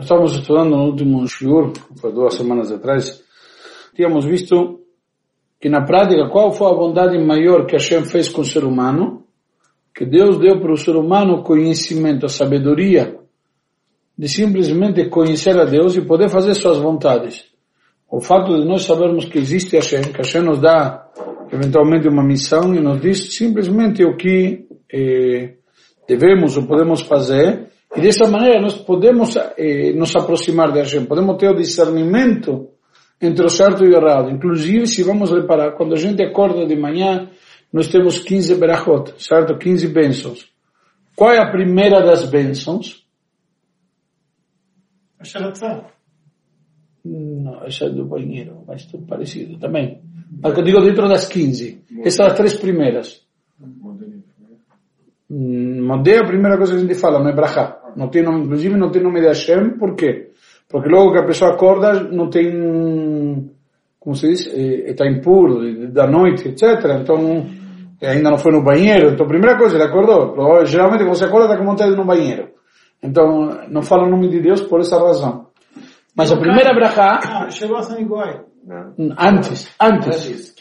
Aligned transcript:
Nós 0.00 0.06
estávamos 0.06 0.32
estudando 0.32 0.70
no 0.70 0.84
último 0.86 1.28
shiur, 1.28 1.74
foi 2.00 2.10
duas 2.10 2.32
semanas 2.32 2.72
atrás, 2.72 3.22
tínhamos 3.94 4.24
visto 4.24 4.80
que 5.60 5.68
na 5.68 5.84
prática 5.84 6.26
qual 6.30 6.52
foi 6.52 6.68
a 6.68 6.74
bondade 6.74 7.18
maior 7.18 7.66
que 7.66 7.74
Hashem 7.74 8.06
fez 8.06 8.30
com 8.30 8.40
o 8.40 8.44
ser 8.44 8.64
humano, 8.64 9.24
que 9.94 10.06
Deus 10.06 10.38
deu 10.38 10.58
para 10.58 10.72
o 10.72 10.76
ser 10.78 10.96
humano 10.96 11.42
conhecimento, 11.42 12.30
sabedoria, 12.30 13.18
de 14.16 14.26
simplesmente 14.26 15.06
conhecer 15.10 15.60
a 15.60 15.66
Deus 15.66 15.94
e 15.96 16.00
poder 16.00 16.30
fazer 16.30 16.54
suas 16.54 16.78
vontades. 16.78 17.44
O 18.10 18.22
fato 18.22 18.58
de 18.58 18.66
nós 18.66 18.84
sabermos 18.84 19.26
que 19.26 19.36
existe 19.36 19.76
Hashem, 19.76 20.00
que 20.04 20.16
Hashem 20.16 20.40
nos 20.40 20.60
dá 20.60 21.10
eventualmente 21.52 22.08
uma 22.08 22.24
missão 22.24 22.74
e 22.74 22.80
nos 22.80 23.02
diz 23.02 23.34
simplesmente 23.34 24.02
o 24.02 24.16
que 24.16 24.66
eh, 24.90 25.56
devemos 26.08 26.56
ou 26.56 26.66
podemos 26.66 27.02
fazer, 27.02 27.68
e 27.96 28.00
dessa 28.00 28.28
maneira 28.30 28.60
nós 28.60 28.74
podemos 28.74 29.36
eh, 29.36 29.92
nos 29.92 30.14
aproximar 30.14 30.72
de 30.72 30.78
Hashem, 30.78 31.06
podemos 31.06 31.36
ter 31.36 31.50
o 31.50 31.56
discernimento 31.56 32.70
entre 33.20 33.44
o 33.44 33.50
certo 33.50 33.84
e 33.84 33.88
o 33.88 33.96
errado. 33.96 34.30
Inclusive, 34.30 34.86
se 34.86 35.02
vamos 35.02 35.30
reparar, 35.30 35.72
quando 35.72 35.94
a 35.94 35.98
gente 35.98 36.22
acorda 36.22 36.66
de 36.66 36.76
manhã, 36.76 37.28
nós 37.72 37.88
temos 37.88 38.20
15 38.20 38.54
berachot, 38.56 39.14
certo? 39.18 39.58
15 39.58 39.88
bênçãos. 39.88 40.50
Qual 41.14 41.30
é 41.32 41.38
a 41.38 41.50
primeira 41.50 42.00
das 42.00 42.28
bênçãos? 42.30 43.06
A 45.18 45.24
Não, 47.04 47.64
essa 47.64 47.86
é 47.86 47.90
do 47.90 48.04
banheiro, 48.04 48.62
mas 48.66 48.86
tudo 48.86 49.06
parecido 49.06 49.58
também. 49.58 50.00
Mas 50.42 50.56
eu 50.56 50.64
digo 50.64 50.80
dentro 50.80 51.08
das 51.08 51.26
15. 51.26 51.84
Essas 52.00 52.14
são 52.14 52.26
as 52.26 52.34
três 52.34 52.56
primeiras. 52.56 53.26
Modé 55.90 56.16
é 56.16 56.20
a 56.20 56.26
primeira 56.26 56.56
coisa 56.56 56.72
que 56.72 56.78
a 56.78 56.82
gente 56.82 56.94
fala, 56.94 57.18
não 57.18 57.30
é 57.30 57.34
brachá. 57.34 57.76
Não 57.96 58.08
tem 58.08 58.22
nome, 58.22 58.44
inclusive 58.44 58.76
não 58.76 58.90
tem 58.90 59.02
nome 59.02 59.20
de 59.20 59.26
Hashem, 59.26 59.76
por 59.78 59.96
quê? 59.96 60.30
Porque 60.68 60.88
logo 60.88 61.12
que 61.12 61.18
a 61.18 61.26
pessoa 61.26 61.54
acorda, 61.54 62.04
não 62.04 62.30
tem, 62.30 63.50
como 63.98 64.14
se 64.14 64.28
diz, 64.28 64.46
está 64.46 65.04
impuro, 65.04 65.90
da 65.90 66.06
noite, 66.06 66.48
etc. 66.48 66.62
Então, 67.00 67.44
ainda 68.00 68.30
não 68.30 68.38
foi 68.38 68.52
no 68.52 68.62
banheiro. 68.62 69.10
Então, 69.10 69.26
a 69.26 69.28
primeira 69.28 69.58
coisa, 69.58 69.74
ele 69.74 69.84
acordou. 69.84 70.64
Geralmente, 70.64 71.02
quando 71.02 71.16
você 71.16 71.24
acorda, 71.24 71.46
está 71.46 71.58
com 71.58 71.64
vontade 71.64 71.90
de 71.90 71.96
ir 71.96 71.98
no 71.98 72.06
banheiro. 72.06 72.50
Então, 73.02 73.66
não 73.68 73.82
fala 73.82 74.06
o 74.06 74.10
nome 74.10 74.28
de 74.28 74.40
Deus 74.40 74.62
por 74.62 74.78
essa 74.78 74.96
razão. 74.96 75.48
Mas 76.14 76.30
a 76.30 76.36
primeira 76.36 76.72
brachá... 76.72 77.48
Chegou 77.50 77.78
a 77.78 77.82
San 77.82 77.98
Iguai. 77.98 78.40
Antes, 79.18 79.74
antes. 79.80 80.54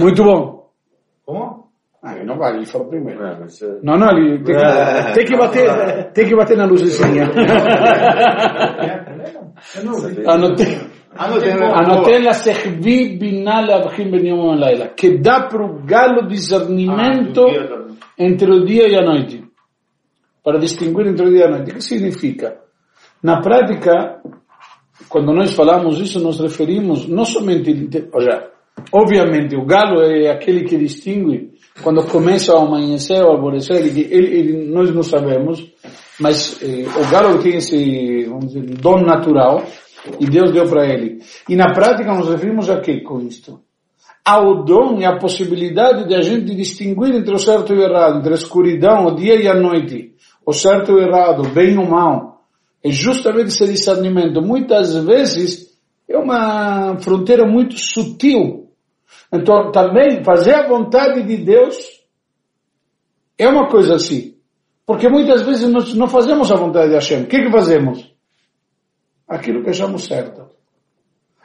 Muito 0.00 0.24
bom. 0.24 0.70
Como? 1.24 1.67
Ah, 2.00 2.14
não 2.24 2.38
vale, 2.38 2.58
ele 2.58 2.66
falou 2.66 2.88
primeiro. 2.88 3.20
Não, 3.82 3.98
não, 3.98 4.10
ele 4.16 4.44
tem 4.44 4.54
que, 4.56 5.14
tem 5.14 5.24
que 5.24 5.36
bater, 5.36 6.12
tem 6.12 6.28
que 6.28 6.36
bater 6.36 6.56
na 6.56 6.64
luzinha. 6.64 7.28
Laila. 14.54 14.88
Que 14.88 15.18
dá 15.18 15.48
para 15.48 15.64
o 15.64 15.82
galo 15.84 16.28
discernimento 16.28 17.44
entre 18.16 18.48
o 18.48 18.64
dia 18.64 18.88
e 18.88 18.94
a 18.94 19.02
noite. 19.02 19.44
Para 20.44 20.58
distinguir 20.58 21.08
entre 21.08 21.26
o 21.26 21.30
dia 21.30 21.40
e 21.40 21.42
a 21.42 21.50
noite. 21.50 21.72
O 21.72 21.74
que 21.74 21.82
significa? 21.82 22.58
Na 23.20 23.40
prática, 23.40 24.20
quando 25.08 25.32
nós 25.32 25.52
falamos 25.52 25.98
isso, 25.98 26.20
nos 26.20 26.38
referimos 26.38 27.08
não 27.08 27.24
somente, 27.24 28.08
olha, 28.12 28.50
obviamente 28.92 29.56
o 29.56 29.66
galo 29.66 30.00
é 30.00 30.30
aquele 30.30 30.62
que 30.62 30.78
distingue 30.78 31.57
quando 31.82 32.04
começa 32.06 32.54
a 32.54 32.62
amanhecer 32.62 33.22
ou 33.22 33.32
alvorecer, 33.32 33.76
ele, 33.76 34.08
ele, 34.10 34.66
nós 34.66 34.92
não 34.94 35.02
sabemos, 35.02 35.72
mas 36.18 36.60
eh, 36.62 36.86
o 36.86 37.10
galo 37.10 37.38
tem 37.42 37.56
esse, 37.56 38.24
vamos 38.24 38.52
dizer, 38.52 38.62
dom 38.76 39.02
natural 39.02 39.64
e 40.20 40.26
Deus 40.26 40.52
deu 40.52 40.66
para 40.66 40.86
ele. 40.86 41.20
E 41.48 41.56
na 41.56 41.72
prática 41.72 42.12
nos 42.12 42.28
referimos 42.28 42.68
a 42.68 42.80
que 42.80 43.00
com 43.00 43.20
isto? 43.20 43.60
Ao 44.24 44.64
dom 44.64 44.98
e 45.00 45.04
à 45.04 45.16
possibilidade 45.16 46.06
de 46.06 46.14
a 46.14 46.20
gente 46.20 46.54
distinguir 46.54 47.14
entre 47.14 47.34
o 47.34 47.38
certo 47.38 47.72
e 47.72 47.78
o 47.78 47.82
errado, 47.82 48.18
entre 48.18 48.32
a 48.32 48.36
escuridão, 48.36 49.06
o 49.06 49.14
dia 49.14 49.36
e 49.36 49.48
a 49.48 49.54
noite, 49.54 50.12
o 50.44 50.52
certo 50.52 50.92
e 50.92 50.94
o 50.96 51.00
errado, 51.00 51.42
o 51.42 51.50
bem 51.50 51.74
e 51.74 51.78
o 51.78 51.88
mal. 51.88 52.42
É 52.84 52.90
justamente 52.90 53.48
esse 53.48 53.66
discernimento. 53.66 54.40
Muitas 54.42 54.94
vezes 55.04 55.68
é 56.08 56.16
uma 56.16 56.98
fronteira 56.98 57.46
muito 57.46 57.76
sutil. 57.76 58.67
Então, 59.32 59.70
também 59.70 60.24
fazer 60.24 60.54
a 60.54 60.66
vontade 60.66 61.22
de 61.22 61.36
Deus 61.36 61.76
é 63.36 63.48
uma 63.48 63.68
coisa 63.68 63.96
assim. 63.96 64.36
Porque 64.86 65.08
muitas 65.08 65.42
vezes 65.42 65.68
nós 65.68 65.92
não 65.94 66.08
fazemos 66.08 66.50
a 66.50 66.56
vontade 66.56 66.88
de 66.88 66.94
Hashem. 66.94 67.24
O 67.24 67.26
que, 67.26 67.42
que 67.42 67.50
fazemos? 67.50 68.14
Aquilo 69.28 69.62
que 69.62 69.70
achamos 69.70 70.06
certo. 70.06 70.48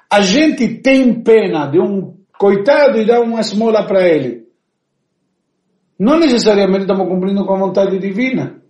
A 0.09 0.21
gente 0.21 0.79
tem 0.79 1.21
pena 1.21 1.67
de 1.67 1.79
um 1.79 2.15
coitado 2.37 2.99
e 2.99 3.05
dá 3.05 3.19
uma 3.19 3.41
esmola 3.41 3.85
para 3.85 4.07
ele. 4.07 4.47
Não 5.99 6.19
necessariamente 6.19 6.83
estamos 6.83 7.07
cumprindo 7.07 7.45
com 7.45 7.53
a 7.53 7.59
vontade 7.59 7.99
divina 7.99 8.61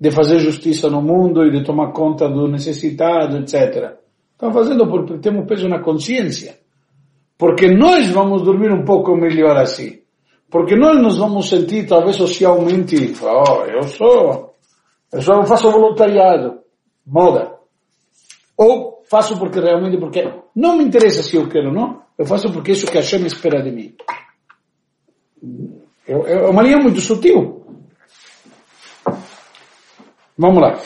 de 0.00 0.10
fazer 0.10 0.40
justiça 0.40 0.90
no 0.90 1.00
mundo 1.00 1.44
e 1.44 1.50
de 1.50 1.64
tomar 1.64 1.92
conta 1.92 2.28
do 2.28 2.48
necessitado, 2.48 3.36
etc. 3.38 3.98
Estamos 4.32 4.54
fazendo 4.54 4.88
porque 4.88 5.18
temos 5.18 5.46
peso 5.46 5.68
na 5.68 5.78
consciência. 5.78 6.58
Porque 7.42 7.66
nós 7.66 8.08
vamos 8.08 8.42
dormir 8.42 8.70
um 8.70 8.84
pouco 8.84 9.16
melhor 9.16 9.56
assim. 9.56 9.98
Porque 10.48 10.76
nós 10.76 11.02
nos 11.02 11.18
vamos 11.18 11.48
sentir 11.48 11.88
talvez 11.88 12.14
socialmente, 12.14 13.16
oh, 13.20 13.64
eu 13.64 13.82
sou, 13.82 14.54
eu 15.12 15.20
só 15.20 15.44
faço 15.44 15.68
voluntariado, 15.72 16.60
moda. 17.04 17.58
Ou 18.56 19.02
faço 19.10 19.36
porque 19.40 19.58
realmente, 19.58 19.98
porque 19.98 20.22
não 20.54 20.76
me 20.76 20.84
interessa 20.84 21.20
se 21.20 21.34
eu 21.34 21.48
quero 21.48 21.70
ou 21.70 21.74
não, 21.74 22.02
eu 22.16 22.24
faço 22.24 22.48
porque 22.52 22.70
isso 22.70 22.86
que 22.86 22.96
a 22.96 23.00
Hashem 23.00 23.26
espera 23.26 23.60
de 23.60 23.72
mim. 23.72 23.92
É 26.06 26.46
uma 26.46 26.62
linha 26.62 26.78
muito 26.78 27.00
sutil. 27.00 27.66
Vamos 30.38 30.62
lá. 30.62 30.78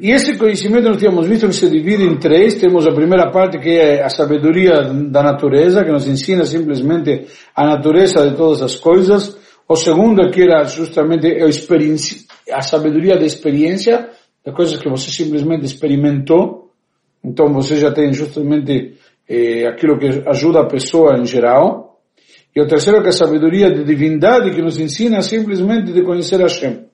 E 0.00 0.10
esse 0.10 0.36
conhecimento 0.36 0.88
nós 0.88 0.96
tínhamos 0.96 1.26
visto 1.26 1.46
que 1.46 1.54
se 1.54 1.68
divide 1.68 2.04
em 2.04 2.18
três. 2.18 2.54
Temos 2.54 2.86
a 2.86 2.92
primeira 2.92 3.30
parte 3.30 3.58
que 3.58 3.70
é 3.70 4.02
a 4.02 4.08
sabedoria 4.08 4.82
da 5.10 5.22
natureza, 5.22 5.84
que 5.84 5.90
nos 5.90 6.06
ensina 6.08 6.44
simplesmente 6.44 7.26
a 7.54 7.66
natureza 7.66 8.28
de 8.28 8.36
todas 8.36 8.62
as 8.62 8.76
coisas. 8.76 9.38
O 9.68 9.76
segundo 9.76 10.30
que 10.30 10.42
era 10.42 10.64
justamente 10.64 11.26
a, 11.42 12.58
a 12.58 12.62
sabedoria 12.62 13.16
da 13.16 13.24
experiência, 13.24 14.08
de 14.44 14.52
coisas 14.52 14.78
que 14.78 14.88
você 14.88 15.10
simplesmente 15.10 15.64
experimentou. 15.64 16.70
Então 17.22 17.52
você 17.52 17.76
já 17.76 17.92
tem 17.92 18.12
justamente 18.12 18.94
eh, 19.28 19.66
aquilo 19.68 19.98
que 19.98 20.22
ajuda 20.26 20.60
a 20.60 20.66
pessoa 20.66 21.18
em 21.18 21.26
geral. 21.26 22.00
E 22.56 22.60
o 22.60 22.66
terceiro 22.66 23.00
que 23.00 23.06
é 23.06 23.10
a 23.10 23.12
sabedoria 23.12 23.70
de 23.70 23.84
divindade, 23.84 24.50
que 24.50 24.62
nos 24.62 24.80
ensina 24.80 25.22
simplesmente 25.22 25.92
de 25.92 26.02
conhecer 26.02 26.40
Hashem. 26.40 26.89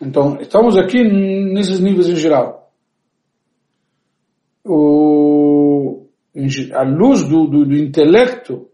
Então, 0.00 0.38
estamos 0.40 0.76
aqui 0.76 1.02
nesses 1.02 1.80
níveis 1.80 2.08
em 2.08 2.16
geral. 2.16 2.70
O, 4.64 6.06
a 6.72 6.82
luz 6.82 7.22
do, 7.28 7.46
do, 7.46 7.64
do 7.64 7.76
intelecto, 7.76 8.68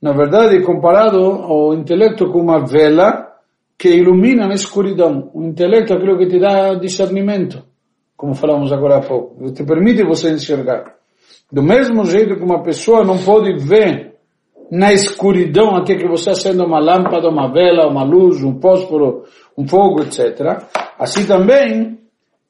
na 0.00 0.12
verdade, 0.12 0.56
é 0.56 0.62
comparado 0.62 1.18
ao 1.18 1.74
intelecto 1.74 2.30
com 2.30 2.40
uma 2.40 2.66
vela 2.66 3.26
que 3.78 3.88
ilumina 3.88 4.46
na 4.46 4.54
escuridão. 4.54 5.30
O 5.34 5.42
intelecto 5.42 5.92
é 5.92 5.96
aquilo 5.96 6.18
que 6.18 6.26
te 6.26 6.38
dá 6.38 6.74
discernimento, 6.74 7.62
como 8.16 8.34
falamos 8.34 8.72
agora 8.72 8.96
há 8.96 9.00
pouco. 9.00 9.52
Te 9.52 9.64
permite 9.64 10.04
você 10.04 10.30
enxergar. 10.30 10.96
Do 11.50 11.62
mesmo 11.62 12.04
jeito 12.04 12.36
que 12.36 12.42
uma 12.42 12.62
pessoa 12.62 13.04
não 13.04 13.18
pode 13.18 13.56
ver 13.64 14.15
na 14.70 14.92
escuridão 14.92 15.76
até 15.76 15.94
que 15.94 16.08
você 16.08 16.30
acenda 16.30 16.64
uma 16.64 16.80
lâmpada, 16.80 17.28
uma 17.28 17.52
vela, 17.52 17.88
uma 17.88 18.04
luz, 18.04 18.42
um 18.42 18.60
fósforo, 18.60 19.24
um 19.56 19.66
fogo, 19.66 20.02
etc. 20.02 20.64
Assim 20.98 21.26
também, 21.26 21.98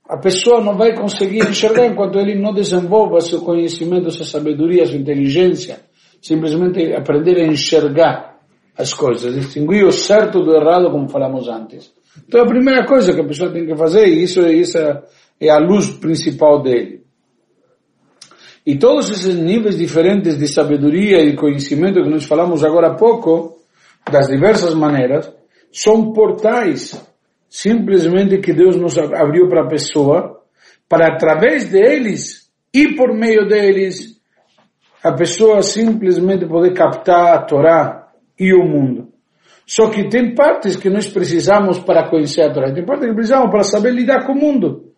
a 0.09 0.17
pessoa 0.17 0.61
não 0.63 0.77
vai 0.77 0.95
conseguir 0.95 1.49
enxergar 1.49 1.87
enquanto 1.87 2.19
ele 2.19 2.41
não 2.41 2.53
desenvolva 2.53 3.21
seu 3.21 3.41
conhecimento, 3.41 4.11
sua 4.11 4.25
sabedoria, 4.25 4.87
sua 4.87 4.97
inteligência. 4.97 5.81
Simplesmente 6.23 6.95
aprender 6.95 7.41
a 7.41 7.47
enxergar 7.47 8.37
as 8.77 8.93
coisas, 8.93 9.35
distinguir 9.35 9.85
o 9.85 9.93
certo 9.93 10.41
do 10.43 10.55
errado, 10.55 10.91
como 10.91 11.09
falamos 11.09 11.49
antes. 11.49 11.93
Então 12.27 12.43
a 12.43 12.47
primeira 12.47 12.87
coisa 12.87 13.12
que 13.12 13.21
a 13.21 13.27
pessoa 13.27 13.51
tem 13.53 13.67
que 13.67 13.77
fazer, 13.77 14.07
e 14.07 14.23
isso, 14.23 14.41
isso 14.49 14.79
é 14.79 15.49
a 15.51 15.59
luz 15.59 15.91
principal 15.91 16.62
dele. 16.62 17.06
E 18.67 18.77
todos 18.77 19.09
esses 19.11 19.37
níveis 19.37 19.79
diferentes 19.79 20.37
de 20.37 20.49
sabedoria 20.49 21.23
e 21.23 21.37
conhecimento 21.37 22.03
que 22.03 22.11
nós 22.11 22.25
falamos 22.25 22.65
agora 22.65 22.89
há 22.89 22.95
pouco, 22.97 23.61
das 24.11 24.27
diversas 24.27 24.75
maneiras, 24.75 25.33
são 25.71 26.13
portais 26.13 27.01
simplesmente 27.49 28.39
que 28.39 28.53
Deus 28.53 28.77
nos 28.77 28.99
abriu 28.99 29.49
para 29.49 29.63
a 29.63 29.69
pessoa, 29.69 30.41
para 30.89 31.15
através 31.15 31.69
deles 31.69 32.51
e 32.75 32.95
por 32.95 33.15
meio 33.15 33.47
deles, 33.47 34.21
a 35.03 35.12
pessoa 35.12 35.62
simplesmente 35.62 36.45
poder 36.47 36.75
captar 36.75 37.35
a 37.35 37.43
Torá 37.43 38.09
e 38.39 38.53
o 38.53 38.65
mundo. 38.65 39.12
Só 39.65 39.91
que 39.91 40.09
tem 40.09 40.35
partes 40.35 40.77
que 40.77 40.91
nós 40.91 41.09
precisamos 41.09 41.79
para 41.79 42.09
conhecer 42.09 42.43
a 42.43 42.53
Torá, 42.53 42.73
tem 42.73 42.85
partes 42.85 43.09
que 43.09 43.15
precisamos 43.15 43.51
para 43.51 43.62
saber 43.62 43.93
lidar 43.93 44.27
com 44.27 44.33
o 44.33 44.41
mundo. 44.41 44.93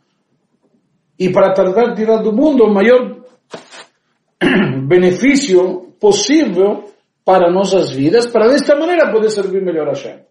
E 1.18 1.30
para 1.30 1.52
tentar 1.52 1.94
tirar 1.94 2.22
do 2.22 2.32
mundo 2.32 2.64
o 2.64 2.72
maior 2.72 3.18
benefício 4.88 5.92
possível 6.00 6.84
para 7.24 7.52
nossas 7.52 7.90
vidas, 7.90 8.26
para 8.26 8.48
desta 8.48 8.74
maneira 8.74 9.12
poder 9.12 9.28
servir 9.30 9.62
melhor 9.62 9.88
a 9.88 9.94
gente. 9.94 10.24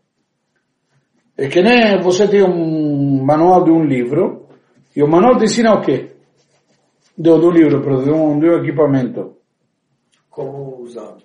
É 1.37 1.47
que 1.47 1.61
nem 1.61 2.01
você 2.01 2.27
tem 2.27 2.43
um 2.43 3.23
manual 3.23 3.63
de 3.63 3.71
um 3.71 3.83
livro, 3.83 4.47
e 4.95 5.03
o 5.03 5.07
manual 5.07 5.37
te 5.37 5.45
ensina 5.45 5.75
o 5.75 5.81
quê? 5.81 6.15
Do, 7.15 7.37
do 7.37 7.51
livro, 7.51 7.79
de 8.03 8.11
um, 8.11 8.39
de 8.39 8.49
um 8.49 8.57
equipamento. 8.57 9.37
Como 10.29 10.81
usar? 10.81 11.17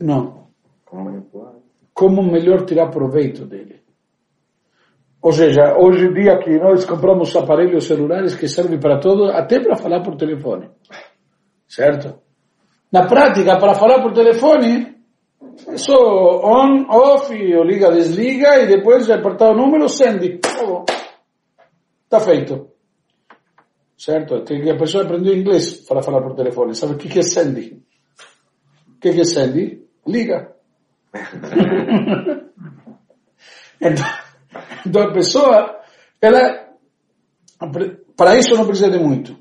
Não. 0.00 0.48
Como 0.84 1.04
manipular? 1.04 1.54
Como 1.92 2.22
melhor 2.22 2.64
tirar 2.64 2.90
proveito 2.90 3.44
dele. 3.44 3.82
Ou 5.20 5.32
seja, 5.32 5.76
hoje 5.76 6.06
em 6.06 6.12
dia 6.14 6.38
que 6.38 6.58
nós 6.58 6.86
compramos 6.86 7.34
aparelhos 7.36 7.84
celulares 7.84 8.34
que 8.34 8.48
servem 8.48 8.78
para 8.78 8.98
tudo, 8.98 9.24
até 9.24 9.60
para 9.60 9.76
falar 9.76 10.02
por 10.02 10.16
telefone. 10.16 10.70
Certo? 11.66 12.27
Na 12.90 13.06
prática, 13.06 13.58
para 13.58 13.74
falar 13.74 14.00
por 14.00 14.12
telefone, 14.12 14.96
é 15.66 15.76
só 15.76 15.94
on, 16.42 16.86
off, 16.88 17.32
ou 17.54 17.64
liga, 17.64 17.90
desliga, 17.92 18.58
e 18.58 18.66
depois 18.66 19.10
apertar 19.10 19.50
o 19.50 19.56
número, 19.56 19.88
send. 19.88 20.40
Está 22.04 22.20
feito. 22.20 22.70
Certo? 23.96 24.42
Tem 24.44 24.62
que 24.62 24.70
a 24.70 24.78
pessoa 24.78 25.04
aprendeu 25.04 25.34
inglês 25.34 25.84
para 25.86 26.02
falar 26.02 26.22
por 26.22 26.34
telefone. 26.34 26.74
Sabe 26.74 26.94
o 26.94 26.96
que 26.96 27.18
é 27.18 27.22
send? 27.22 27.82
O 28.96 29.00
que 29.00 29.08
é 29.08 29.24
send? 29.24 29.82
Liga. 30.06 30.54
então, 33.80 34.06
então 34.86 35.02
a 35.02 35.12
pessoa, 35.12 35.80
ela, 36.22 36.68
para 38.16 38.36
isso 38.38 38.54
não 38.56 38.66
precisa 38.66 38.90
de 38.90 38.98
muito. 38.98 39.36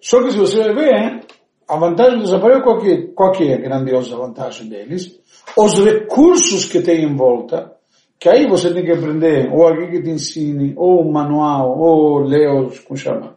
Só 0.00 0.22
que 0.22 0.32
se 0.32 0.38
você 0.38 0.72
ver, 0.72 1.26
a 1.70 1.76
vantagem 1.76 2.18
dos 2.18 2.34
aparelhos, 2.34 2.64
qual 2.64 2.78
que, 2.80 2.96
qual 3.14 3.30
que 3.30 3.44
é 3.44 3.54
a 3.54 3.60
grandiosa 3.60 4.16
vantagem 4.16 4.68
deles? 4.68 5.20
Os 5.56 5.78
recursos 5.78 6.64
que 6.64 6.82
tem 6.82 7.04
em 7.04 7.14
volta, 7.14 7.76
que 8.18 8.28
aí 8.28 8.48
você 8.48 8.74
tem 8.74 8.84
que 8.84 8.90
aprender, 8.90 9.48
ou 9.52 9.66
alguém 9.66 9.88
que 9.88 10.02
te 10.02 10.10
ensine, 10.10 10.74
ou 10.76 11.06
um 11.06 11.12
manual, 11.12 11.78
ou 11.78 12.24
ler 12.24 12.48
como 12.84 12.96
chama, 12.96 13.36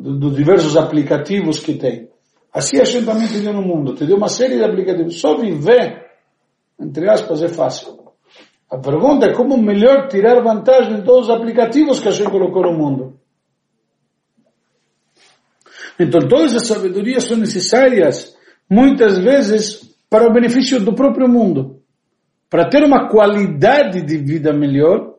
dos 0.00 0.34
diversos 0.34 0.74
aplicativos 0.74 1.60
que 1.60 1.74
tem. 1.74 2.08
Assim 2.50 2.80
a 2.80 2.84
gente 2.84 3.04
também 3.04 3.28
te 3.28 3.40
deu 3.40 3.52
no 3.52 3.60
mundo, 3.60 3.94
te 3.94 4.06
deu 4.06 4.16
uma 4.16 4.28
série 4.28 4.56
de 4.56 4.64
aplicativos. 4.64 5.20
Só 5.20 5.36
viver, 5.36 6.06
entre 6.80 7.10
aspas, 7.10 7.42
é 7.42 7.48
fácil. 7.48 7.98
A 8.70 8.78
pergunta 8.78 9.26
é 9.26 9.34
como 9.34 9.58
melhor 9.58 10.08
tirar 10.08 10.42
vantagem 10.42 10.96
de 10.96 11.02
todos 11.02 11.28
os 11.28 11.34
aplicativos 11.34 12.00
que 12.00 12.08
a 12.08 12.10
gente 12.10 12.30
colocou 12.30 12.62
no 12.62 12.72
mundo. 12.72 13.17
Então 15.98 16.28
todas 16.28 16.54
as 16.54 16.66
sabedorias 16.66 17.24
são 17.24 17.36
necessárias, 17.36 18.36
muitas 18.70 19.18
vezes, 19.18 19.94
para 20.08 20.28
o 20.28 20.32
benefício 20.32 20.80
do 20.80 20.94
próprio 20.94 21.28
mundo. 21.28 21.82
Para 22.48 22.68
ter 22.68 22.82
uma 22.82 23.08
qualidade 23.08 24.02
de 24.02 24.16
vida 24.16 24.52
melhor, 24.52 25.14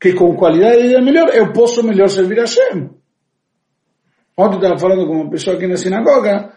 que 0.00 0.12
com 0.12 0.36
qualidade 0.36 0.82
de 0.82 0.88
vida 0.88 1.02
melhor 1.02 1.28
eu 1.34 1.52
posso 1.52 1.82
melhor 1.82 2.08
servir 2.08 2.38
a 2.38 2.42
Hashem. 2.42 2.90
Ontem 4.36 4.56
estava 4.56 4.78
falando 4.78 5.06
com 5.06 5.22
uma 5.22 5.30
pessoa 5.30 5.56
aqui 5.56 5.66
na 5.66 5.76
sinagoga, 5.76 6.52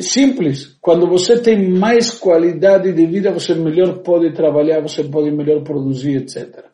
simples, 0.00 0.78
quando 0.80 1.06
você 1.06 1.40
tem 1.40 1.70
mais 1.70 2.10
qualidade 2.10 2.92
de 2.92 3.06
vida, 3.06 3.32
você 3.32 3.54
melhor 3.54 4.02
pode 4.02 4.32
trabalhar, 4.32 4.80
você 4.80 5.04
pode 5.04 5.30
melhor 5.30 5.62
produzir, 5.62 6.22
etc. 6.22 6.71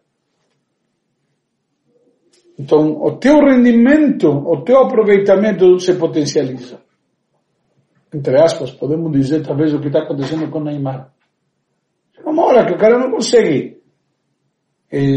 Então, 2.59 3.01
o 3.01 3.13
teu 3.13 3.39
rendimento, 3.41 4.29
o 4.29 4.63
teu 4.63 4.81
aproveitamento 4.81 5.79
se 5.79 5.95
potencializa. 5.95 6.81
Entre 8.13 8.37
aspas, 8.41 8.71
podemos 8.73 9.13
dizer 9.13 9.47
talvez 9.47 9.73
o 9.73 9.81
que 9.81 9.87
está 9.87 10.01
acontecendo 10.01 10.51
com 10.51 10.61
Neymar. 10.61 11.11
Uma 12.25 12.47
hora 12.47 12.67
que 12.67 12.73
o 12.73 12.79
cara 12.79 12.99
não 12.99 13.11
consegue 13.11 13.79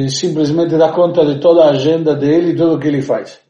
simplesmente 0.10 0.78
dar 0.78 0.94
conta 0.94 1.26
de 1.26 1.40
toda 1.40 1.64
a 1.64 1.72
agenda 1.72 2.14
dele 2.16 2.52
e 2.52 2.56
tudo 2.56 2.76
o 2.76 2.80
que 2.80 2.88
ele 2.88 3.02
faz. 3.02 3.42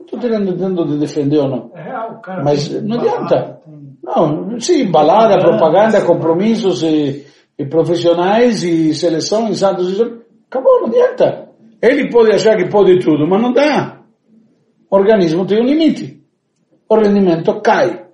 Estou 0.00 0.20
tentando 0.20 0.84
de 0.86 0.98
defender 0.98 1.38
ou 1.38 1.48
não. 1.48 1.70
É 1.74 1.82
real, 1.82 2.20
cara. 2.20 2.44
Mas 2.44 2.70
não 2.82 3.00
adianta. 3.00 3.60
Não, 4.02 4.60
sim, 4.60 4.90
balada, 4.90 5.38
propaganda, 5.38 6.04
compromissos 6.04 6.82
e, 6.82 7.26
e 7.58 7.64
profissionais 7.64 8.62
e 8.62 8.94
seleção 8.94 9.48
em 9.48 9.54
Santos. 9.54 10.00
Acabou, 10.48 10.80
não 10.80 10.88
adianta. 10.88 11.48
Ele 11.82 12.08
pode 12.10 12.32
achar 12.32 12.56
que 12.56 12.70
pode 12.70 13.00
tudo, 13.00 13.26
mas 13.26 13.42
não 13.42 13.52
dá. 13.52 14.02
O 14.88 14.96
organismo 14.96 15.44
tem 15.44 15.60
um 15.60 15.66
limite. 15.66 16.22
O 16.88 16.94
rendimento 16.94 17.60
cai. 17.60 18.06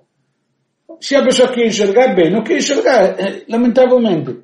Se 0.99 1.15
a 1.15 1.23
pessoa 1.23 1.51
quer 1.51 1.67
enxergar 1.67 2.15
bem, 2.15 2.31
não 2.31 2.43
quer 2.43 2.57
enxergar, 2.57 3.19
é, 3.19 3.45
lamentavelmente. 3.47 4.39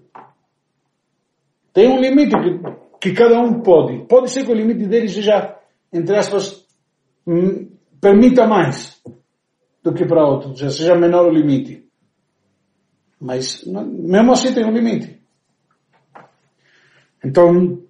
Tem 1.74 1.90
um 1.90 2.00
limite 2.00 2.36
que, 2.38 3.10
que 3.10 3.14
cada 3.14 3.40
um 3.40 3.62
pode. 3.62 4.06
Pode 4.08 4.30
ser 4.30 4.46
que 4.46 4.52
o 4.52 4.56
limite 4.56 4.86
dele 4.86 5.10
seja, 5.10 5.58
entre 5.92 6.16
aspas, 6.16 6.66
Hum, 7.28 7.72
permita 8.00 8.46
mais 8.46 9.02
do 9.84 9.94
que 9.94 10.06
para 10.06 10.28
outro, 10.28 10.50
ou 10.50 10.56
seja, 10.56 10.70
seja 10.70 10.96
menor 10.96 11.26
o 11.26 11.34
limite. 11.34 11.90
Mas 13.20 13.64
mesmo 13.66 14.32
assim 14.32 14.54
tem 14.54 14.66
um 14.66 14.72
limite. 14.72 15.20
Então, 17.24 17.82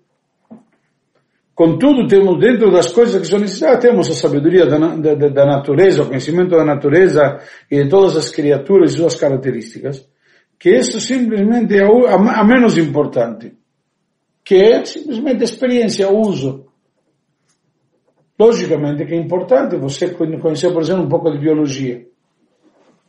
contudo, 1.55 2.05
temos 2.07 2.37
dentro 2.39 2.69
das 2.69 2.91
coisas 2.91 3.21
que 3.21 3.27
são 3.27 3.39
necessárias, 3.39 3.79
temos 3.79 4.09
a 4.11 4.13
sabedoria 4.13 4.65
da, 4.65 4.77
da, 4.77 5.29
da 5.29 5.45
natureza, 5.45 6.03
o 6.03 6.07
conhecimento 6.07 6.51
da 6.51 6.65
natureza 6.65 7.39
e 7.71 7.81
de 7.81 7.89
todas 7.89 8.17
as 8.17 8.29
criaturas 8.29 8.93
e 8.93 8.97
suas 8.97 9.15
características, 9.15 10.05
que 10.59 10.69
isso 10.69 10.99
simplesmente 10.99 11.75
é 11.77 11.83
a, 11.83 12.41
a 12.41 12.43
menos 12.43 12.77
importante, 12.77 13.53
que 14.43 14.55
é 14.55 14.83
simplesmente 14.83 15.43
experiência, 15.45 16.11
uso. 16.11 16.65
Logicamente 18.37 19.05
que 19.05 19.13
é 19.13 19.17
importante 19.17 19.77
você 19.77 20.09
conhecer, 20.09 20.73
por 20.73 20.81
exemplo, 20.81 21.05
um 21.05 21.09
pouco 21.09 21.31
de 21.31 21.39
biologia. 21.39 22.05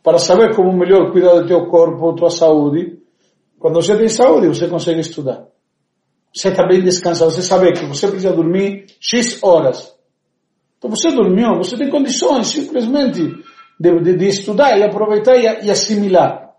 Para 0.01 0.19
saber 0.19 0.55
como 0.55 0.71
melhor 0.71 1.11
cuidar 1.11 1.41
do 1.41 1.45
teu 1.45 1.65
corpo, 1.65 2.15
tua 2.15 2.29
saúde. 2.29 2.97
Quando 3.59 3.75
você 3.75 3.97
tem 3.97 4.07
saúde, 4.07 4.47
você 4.47 4.69
consegue 4.69 5.01
estudar. 5.01 5.45
Você 6.33 6.49
está 6.49 6.67
bem 6.67 6.81
descansado, 6.81 7.31
você 7.31 7.41
sabe 7.41 7.71
que 7.73 7.85
você 7.85 8.07
precisa 8.07 8.33
dormir 8.33 8.85
X 8.99 9.41
horas. 9.41 9.95
Então 10.77 10.89
você 10.89 11.09
dormiu, 11.11 11.57
você 11.57 11.75
tem 11.77 11.89
condições 11.89 12.47
simplesmente 12.47 13.43
de, 13.79 13.99
de, 13.99 14.17
de 14.17 14.27
estudar 14.27 14.77
e 14.77 14.83
aproveitar 14.83 15.35
e, 15.35 15.65
e 15.65 15.71
assimilar. 15.71 16.53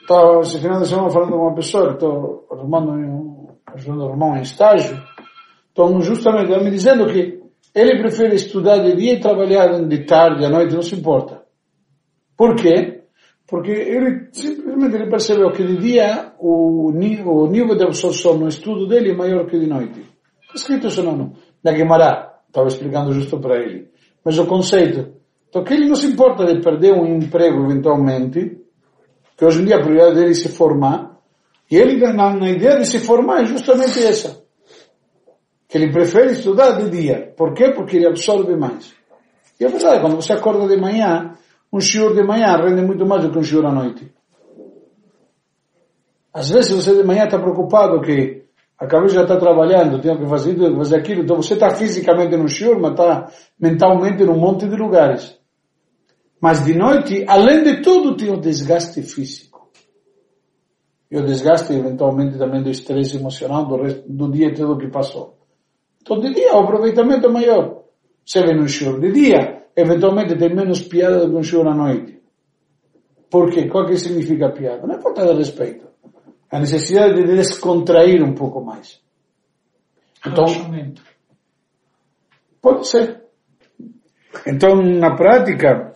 Estava 0.00 0.40
esse 0.40 0.58
final 0.58 0.80
de 0.80 0.88
semana 0.88 1.10
falando 1.10 1.32
com 1.32 1.38
uma 1.38 1.54
pessoa, 1.54 1.92
estou 1.92 2.46
arrumando, 2.50 3.58
ajudando 3.74 4.02
a 4.02 4.06
arrumar 4.06 4.26
um 4.26 4.42
estágio, 4.42 4.96
então, 5.76 6.00
justamente, 6.00 6.58
me 6.64 6.70
dizendo 6.70 7.06
que 7.06 7.38
ele 7.74 7.98
prefere 8.00 8.34
estudar 8.34 8.78
de 8.78 8.96
dia 8.96 9.12
e 9.12 9.20
trabalhar 9.20 9.78
de 9.86 10.04
tarde, 10.06 10.42
à 10.42 10.48
noite, 10.48 10.74
não 10.74 10.80
se 10.80 10.94
importa. 10.94 11.42
Por 12.34 12.54
quê? 12.54 12.95
Porque 13.46 13.70
ele 13.70 14.28
simplesmente 14.32 14.96
ele 14.96 15.08
percebeu 15.08 15.52
que 15.52 15.64
de 15.64 15.76
dia 15.76 16.32
o, 16.38 16.88
o 16.88 17.46
nível 17.48 17.76
de 17.76 17.84
absorção 17.84 18.36
no 18.36 18.48
estudo 18.48 18.88
dele 18.88 19.10
é 19.10 19.14
maior 19.14 19.46
que 19.46 19.58
de 19.58 19.66
noite. 19.66 20.00
Está 20.42 20.54
escrito 20.54 20.88
isso 20.88 21.02
não, 21.02 21.32
na 21.62 21.72
Guimarães. 21.72 22.26
Estava 22.48 22.68
explicando 22.68 23.12
justo 23.12 23.38
para 23.38 23.56
ele. 23.56 23.88
Mas 24.24 24.38
o 24.38 24.46
conceito. 24.46 25.14
Então, 25.48 25.62
que 25.62 25.74
ele 25.74 25.88
não 25.88 25.94
se 25.94 26.06
importa 26.06 26.44
de 26.44 26.60
perder 26.60 26.92
um 26.92 27.16
emprego 27.16 27.64
eventualmente, 27.64 28.58
que 29.36 29.44
hoje 29.44 29.62
em 29.62 29.66
dia 29.66 29.76
a 29.76 29.80
prioridade 29.80 30.16
dele 30.16 30.30
é 30.30 30.34
se 30.34 30.48
formar, 30.48 31.16
e 31.70 31.76
ele, 31.76 32.00
na, 32.12 32.34
na 32.34 32.50
ideia 32.50 32.78
de 32.78 32.86
se 32.86 32.98
formar, 32.98 33.42
é 33.42 33.44
justamente 33.44 34.02
essa 34.02 34.44
que 35.68 35.76
ele 35.76 35.92
prefere 35.92 36.32
estudar 36.32 36.72
de 36.72 36.90
dia. 36.90 37.34
Por 37.36 37.52
quê? 37.52 37.70
Porque 37.70 37.96
ele 37.96 38.06
absorve 38.06 38.56
mais. 38.56 38.94
E 39.58 39.64
é 39.64 39.68
verdade, 39.68 40.00
quando 40.00 40.16
você 40.16 40.32
acorda 40.32 40.66
de 40.68 40.80
manhã, 40.80 41.32
um 41.76 41.80
shiur 41.80 42.14
de 42.14 42.22
manhã 42.22 42.56
rende 42.56 42.82
muito 42.82 43.04
mais 43.04 43.22
do 43.22 43.30
que 43.30 43.38
um 43.38 43.42
shiur 43.42 43.66
à 43.66 43.72
noite. 43.72 44.10
Às 46.32 46.50
vezes 46.50 46.72
você 46.72 46.94
de 46.94 47.04
manhã 47.04 47.24
está 47.24 47.38
preocupado 47.38 48.00
que 48.00 48.44
a 48.78 48.86
cabeça 48.86 49.14
já 49.14 49.22
está 49.22 49.36
trabalhando, 49.36 50.00
tem 50.00 50.16
que 50.18 50.26
fazer 50.26 50.54
isso, 50.54 50.76
fazer 50.76 50.96
aquilo, 50.96 51.22
então 51.22 51.36
você 51.36 51.54
está 51.54 51.70
fisicamente 51.70 52.36
no 52.36 52.48
shiur, 52.48 52.78
mas 52.80 52.92
está 52.92 53.30
mentalmente 53.58 54.24
num 54.24 54.38
monte 54.38 54.68
de 54.68 54.76
lugares. 54.76 55.38
Mas 56.40 56.64
de 56.64 56.74
noite, 56.74 57.24
além 57.26 57.62
de 57.62 57.80
tudo, 57.80 58.16
tem 58.16 58.30
o 58.30 58.40
desgaste 58.40 59.02
físico. 59.02 59.70
E 61.10 61.16
o 61.16 61.24
desgaste, 61.24 61.72
eventualmente, 61.72 62.36
também 62.36 62.62
do 62.62 62.68
estresse 62.68 63.16
emocional 63.16 63.66
do, 63.66 63.82
resto, 63.82 64.04
do 64.06 64.30
dia 64.30 64.54
todo 64.54 64.78
que 64.78 64.88
passou. 64.88 65.38
Então, 66.02 66.20
de 66.20 66.34
dia 66.34 66.54
o 66.54 66.58
aproveitamento 66.60 67.26
é 67.26 67.30
maior. 67.30 67.84
Você 68.24 68.42
vê 68.42 68.54
no 68.54 68.68
show 68.68 68.98
de 69.00 69.12
dia, 69.12 69.65
eventualmente 69.76 70.36
tem 70.36 70.54
menos 70.54 70.82
piada 70.82 71.20
do 71.20 71.30
que 71.30 71.36
um 71.36 71.42
show 71.42 71.66
à 71.68 71.74
noite. 71.74 72.20
Por 73.30 73.50
quê? 73.50 73.68
Qual 73.68 73.86
que 73.86 73.96
significa 73.98 74.50
piada? 74.50 74.86
Não 74.86 74.94
é 74.94 75.00
falta 75.00 75.26
de 75.26 75.34
respeito. 75.34 75.86
a 76.50 76.60
necessidade 76.60 77.14
de 77.14 77.36
descontrair 77.36 78.22
um 78.22 78.34
pouco 78.34 78.64
mais. 78.64 79.00
Então, 80.24 80.46
pode 82.60 82.88
ser. 82.88 83.24
Então, 84.46 84.76
na 84.76 85.16
prática, 85.16 85.92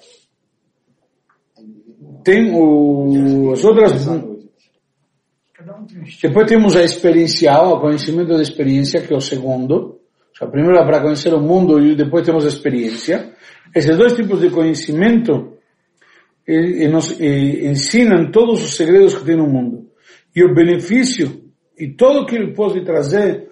tem 2.25 2.53
o, 2.53 3.53
as 3.53 3.65
outras. 3.65 4.07
Depois 6.23 6.47
temos 6.49 6.77
a 6.77 6.83
experiencial, 6.83 7.75
o 7.75 7.81
conhecimento 7.81 8.29
da 8.29 8.43
experiência, 8.43 9.01
que 9.01 9.13
é 9.13 9.17
o 9.17 9.21
segundo. 9.21 10.00
O 10.41 10.49
primeiro 10.49 10.79
é 10.79 10.85
para 10.85 11.03
conhecer 11.03 11.35
o 11.35 11.41
mundo 11.41 11.79
e 11.81 11.95
depois 11.95 12.25
temos 12.25 12.45
a 12.45 12.49
experiência. 12.49 13.35
Esses 13.75 13.97
dois 13.97 14.15
tipos 14.15 14.41
de 14.41 14.51
conhecimento 14.51 15.59
e, 16.49 16.85
e 16.85 16.89
nos 16.89 17.21
e 17.21 17.67
ensinam 17.67 18.31
todos 18.31 18.63
os 18.63 18.75
segredos 18.75 19.17
que 19.17 19.25
tem 19.25 19.37
no 19.37 19.47
mundo. 19.47 19.91
E 20.35 20.43
o 20.43 20.55
benefício 20.55 21.51
e 21.79 21.89
tudo 21.89 22.21
o 22.21 22.27
que 22.27 22.37
ele 22.37 22.55
pode 22.55 22.83
trazer 22.85 23.51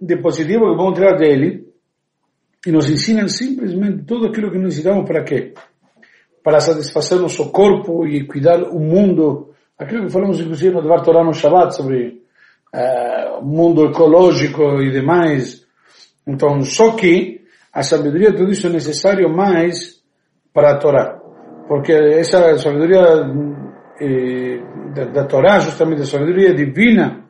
de 0.00 0.16
positivo 0.18 0.70
que 0.70 0.76
vamos 0.76 0.94
tirar 0.94 1.16
dele, 1.16 1.64
e 2.66 2.72
nos 2.72 2.88
ensinam 2.88 3.28
simplesmente 3.28 4.04
tudo 4.04 4.28
aquilo 4.28 4.50
que 4.50 4.58
necessitamos 4.58 5.06
para 5.06 5.22
quê? 5.22 5.52
Para 6.42 6.60
satisfazer 6.60 7.18
nosso 7.18 7.50
corpo 7.50 8.06
e 8.06 8.26
cuidar 8.26 8.62
o 8.62 8.78
mundo, 8.78 9.54
aquilo 9.78 10.06
que 10.06 10.12
falamos 10.12 10.40
inclusive 10.40 10.74
no 10.74 10.82
Devar 10.82 11.24
no 11.24 11.32
Shabbat 11.34 11.74
sobre 11.74 12.23
uh, 12.74 13.44
mundo 13.44 13.86
ecológico 13.86 14.82
e 14.82 14.90
demais. 14.90 15.64
Então, 16.26 16.62
só 16.62 16.92
que 16.96 17.42
a 17.72 17.82
sabedoria 17.82 18.34
tudo 18.34 18.50
isso 18.50 18.66
é 18.66 18.70
necessário 18.70 19.28
mais 19.28 20.02
para 20.52 20.72
a 20.72 20.78
Torá. 20.78 21.20
Porque 21.68 21.92
essa 21.92 22.58
sabedoria 22.58 23.00
eh, 24.00 24.60
da, 25.12 25.24
Torá, 25.24 25.58
justamente 25.60 26.02
a 26.02 26.06
sabedoria 26.06 26.54
divina, 26.54 27.24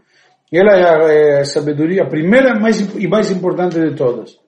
ela 0.52 0.76
é 0.76 0.84
a, 0.84 1.40
é 1.40 1.44
sabedoria 1.44 2.08
primeira 2.08 2.58
mais, 2.58 2.80
e 2.94 3.06
mais 3.06 3.30
importante 3.30 3.78
de 3.78 3.94
todas. 3.94 4.38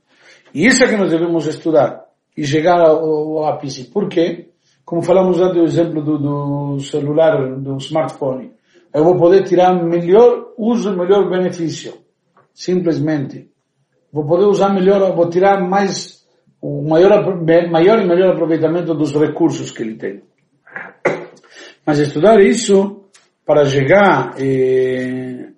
E 0.53 0.67
essa 0.67 0.87
que 0.87 0.97
nós 0.97 1.11
devemos 1.11 1.47
estudar 1.47 2.05
e 2.37 2.45
chegar 2.45 2.81
ao, 2.81 3.45
ápice. 3.47 3.91
Por 3.91 4.09
quê? 4.09 4.49
Como 4.85 5.03
falamos 5.03 5.38
lá 5.38 5.49
do 5.49 5.62
exemplo 5.62 6.03
do, 6.03 6.19
do 6.19 6.81
celular, 6.81 7.59
do 7.59 7.76
smartphone. 7.76 8.53
Eu 8.97 9.05
vou 9.05 9.15
poder 9.15 9.43
tirar 9.45 9.75
melhor 9.75 10.55
uso, 10.57 10.97
melhor 10.97 11.29
benefício. 11.29 11.93
Simplesmente. 12.55 13.50
Vou 14.11 14.25
poder 14.25 14.47
usar 14.47 14.73
melhor, 14.73 15.15
vou 15.15 15.29
tirar 15.29 15.61
mais 15.61 16.26
o 16.62 16.81
maior, 16.81 17.45
maior 17.71 17.99
e 18.00 18.09
melhor 18.09 18.33
aproveitamento 18.33 18.95
dos 18.95 19.12
recursos 19.15 19.71
que 19.71 19.83
ele 19.83 19.97
tem. 19.97 20.23
Mas 21.85 21.99
estudar 21.99 22.41
isso 22.41 23.05
para 23.45 23.67
chegar 23.67 24.35
eh, 24.41 25.50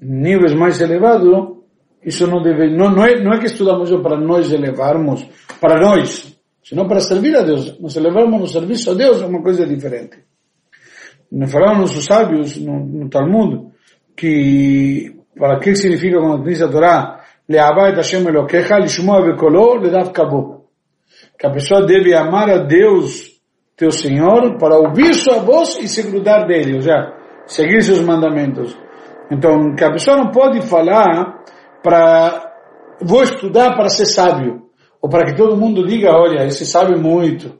níveis 0.00 0.52
mais 0.52 0.80
elevados, 0.80 1.56
isso 2.04 2.26
não 2.26 2.42
deve, 2.42 2.76
não, 2.76 2.90
não, 2.90 3.06
é, 3.06 3.22
não 3.22 3.32
é 3.32 3.38
que 3.38 3.46
estudamos 3.46 3.90
isso 3.90 4.02
para 4.02 4.18
nós 4.18 4.52
elevarmos, 4.52 5.24
para 5.60 5.80
nós, 5.80 6.36
senão 6.64 6.88
para 6.88 6.98
servir 6.98 7.36
a 7.36 7.42
Deus. 7.42 7.78
Nos 7.78 7.94
elevamos 7.94 8.40
no 8.40 8.46
serviço 8.48 8.90
a 8.90 8.94
Deus 8.94 9.22
é 9.22 9.26
uma 9.26 9.40
coisa 9.40 9.64
diferente. 9.64 10.29
Nos 11.30 11.52
falaram 11.52 11.80
nossos 11.80 12.04
sábios 12.04 12.56
no, 12.58 12.80
no 12.80 13.08
Talmud 13.08 13.70
que 14.16 15.16
para 15.38 15.58
que 15.58 15.74
significa 15.76 16.18
quando 16.18 16.44
diz 16.44 16.60
a 16.60 16.68
Torá 16.68 17.20
Leavá 17.50 17.88
et 17.88 17.96
Hashem 17.96 18.28
Elokecha, 18.28 18.78
Lishmoa 18.78 19.22
Bekoló, 19.22 19.74
Ledav 19.74 20.12
Kabo. 20.12 20.66
Que 21.36 21.48
a 21.48 21.50
pessoa 21.50 21.84
deve 21.84 22.14
amar 22.14 22.48
a 22.48 22.58
Deus, 22.58 23.40
teu 23.76 23.90
Senhor, 23.90 24.56
para 24.56 24.78
ouvir 24.78 25.12
sua 25.14 25.40
voz 25.40 25.76
e 25.80 25.88
se 25.88 26.04
grudar 26.04 26.46
dele, 26.46 26.76
ou 26.76 26.80
seja, 26.80 27.12
seguir 27.46 27.82
seus 27.82 28.02
mandamentos. 28.02 28.78
Então, 29.32 29.74
que 29.74 29.82
a 29.82 29.90
pessoa 29.90 30.18
não 30.18 30.30
pode 30.30 30.62
falar 30.62 31.42
para, 31.82 32.52
vou 33.02 33.24
estudar 33.24 33.74
para 33.74 33.88
ser 33.88 34.06
sábio, 34.06 34.66
ou 35.02 35.10
para 35.10 35.24
que 35.24 35.36
todo 35.36 35.56
mundo 35.56 35.84
diga, 35.84 36.12
olha, 36.12 36.44
esse 36.44 36.64
sabe 36.64 36.94
muito, 36.96 37.58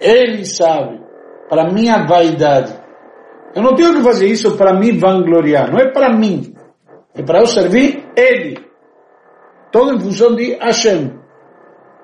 ele 0.00 0.44
sabe, 0.44 1.00
para 1.48 1.72
minha 1.72 2.04
vaidade. 2.04 2.79
Eu 3.54 3.62
não 3.62 3.74
tenho 3.74 3.94
que 3.94 4.02
fazer 4.02 4.26
isso 4.26 4.56
para 4.56 4.78
me 4.78 4.92
vangloriar, 4.92 5.70
não 5.70 5.78
é 5.78 5.90
para 5.90 6.16
mim, 6.16 6.54
é 7.14 7.22
para 7.22 7.40
eu 7.40 7.46
servir 7.46 8.04
ele. 8.16 8.58
Todo 9.72 9.94
em 9.94 10.00
função 10.00 10.34
de 10.34 10.54
Hashem. 10.54 11.18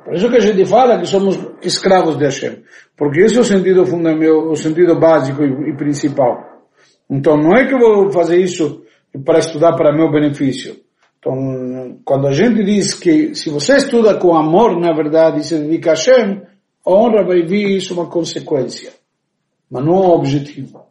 Por 0.05 0.15
isso 0.15 0.31
que 0.31 0.37
a 0.37 0.41
gente 0.41 0.65
fala 0.65 0.99
que 0.99 1.07
somos 1.07 1.39
escravos 1.63 2.17
de 2.17 2.25
Hashem. 2.25 2.63
Porque 2.97 3.21
esse 3.21 3.37
é 3.37 3.41
o 3.41 3.45
sentido 3.45 3.85
fundamental, 3.85 4.51
o 4.51 4.57
sentido 4.57 4.99
básico 4.99 5.43
e, 5.43 5.77
principal. 5.77 6.63
Então 7.11 7.37
não 7.37 7.57
é 7.57 7.67
que 7.67 7.75
eu 7.75 7.79
vou 7.79 8.13
fazer 8.13 8.39
isso 8.39 8.83
para 9.25 9.39
estudar 9.39 9.75
para 9.75 9.93
meu 9.93 10.11
benefício. 10.11 10.77
Então, 11.19 11.99
quando 12.05 12.29
a 12.29 12.33
gente 12.33 12.63
diz 12.63 12.95
que 12.95 13.35
se 13.35 13.51
você 13.51 13.77
estuda 13.77 14.17
com 14.17 14.37
amor, 14.37 14.79
na 14.79 14.93
verdade, 14.93 15.41
e 15.41 15.45
se 15.45 15.59
dedica 15.59 15.91
a 15.91 15.95
Hashem, 15.95 16.43
a 16.87 16.91
honra 16.91 17.25
vai 17.25 17.43
vir 17.43 17.77
isso 17.77 17.95
uma 17.95 18.09
consequência, 18.09 18.93
mas 19.69 19.85
não 19.85 19.95
um 19.95 20.11
objetivo. 20.11 20.87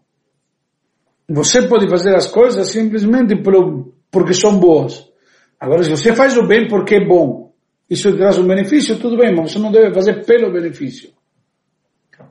Você 1.28 1.68
pode 1.68 1.90
fazer 1.90 2.16
as 2.16 2.28
coisas 2.28 2.70
simplesmente 2.70 3.36
porque 4.12 4.34
são 4.34 4.60
boas. 4.60 5.06
Agora, 5.60 5.84
se 5.84 5.90
você 5.90 6.14
faz 6.14 6.38
o 6.38 6.46
bem 6.46 6.68
porque 6.68 6.96
é 6.96 7.06
bom, 7.06 7.52
isso 7.90 8.16
traz 8.16 8.38
um 8.38 8.48
benefício, 8.48 8.98
tudo 8.98 9.18
bem, 9.18 9.36
mas 9.36 9.52
você 9.52 9.60
não 9.60 9.72
deve 9.72 9.94
fazer 9.94 10.26
pelo 10.26 10.52
benefício. 10.52 11.10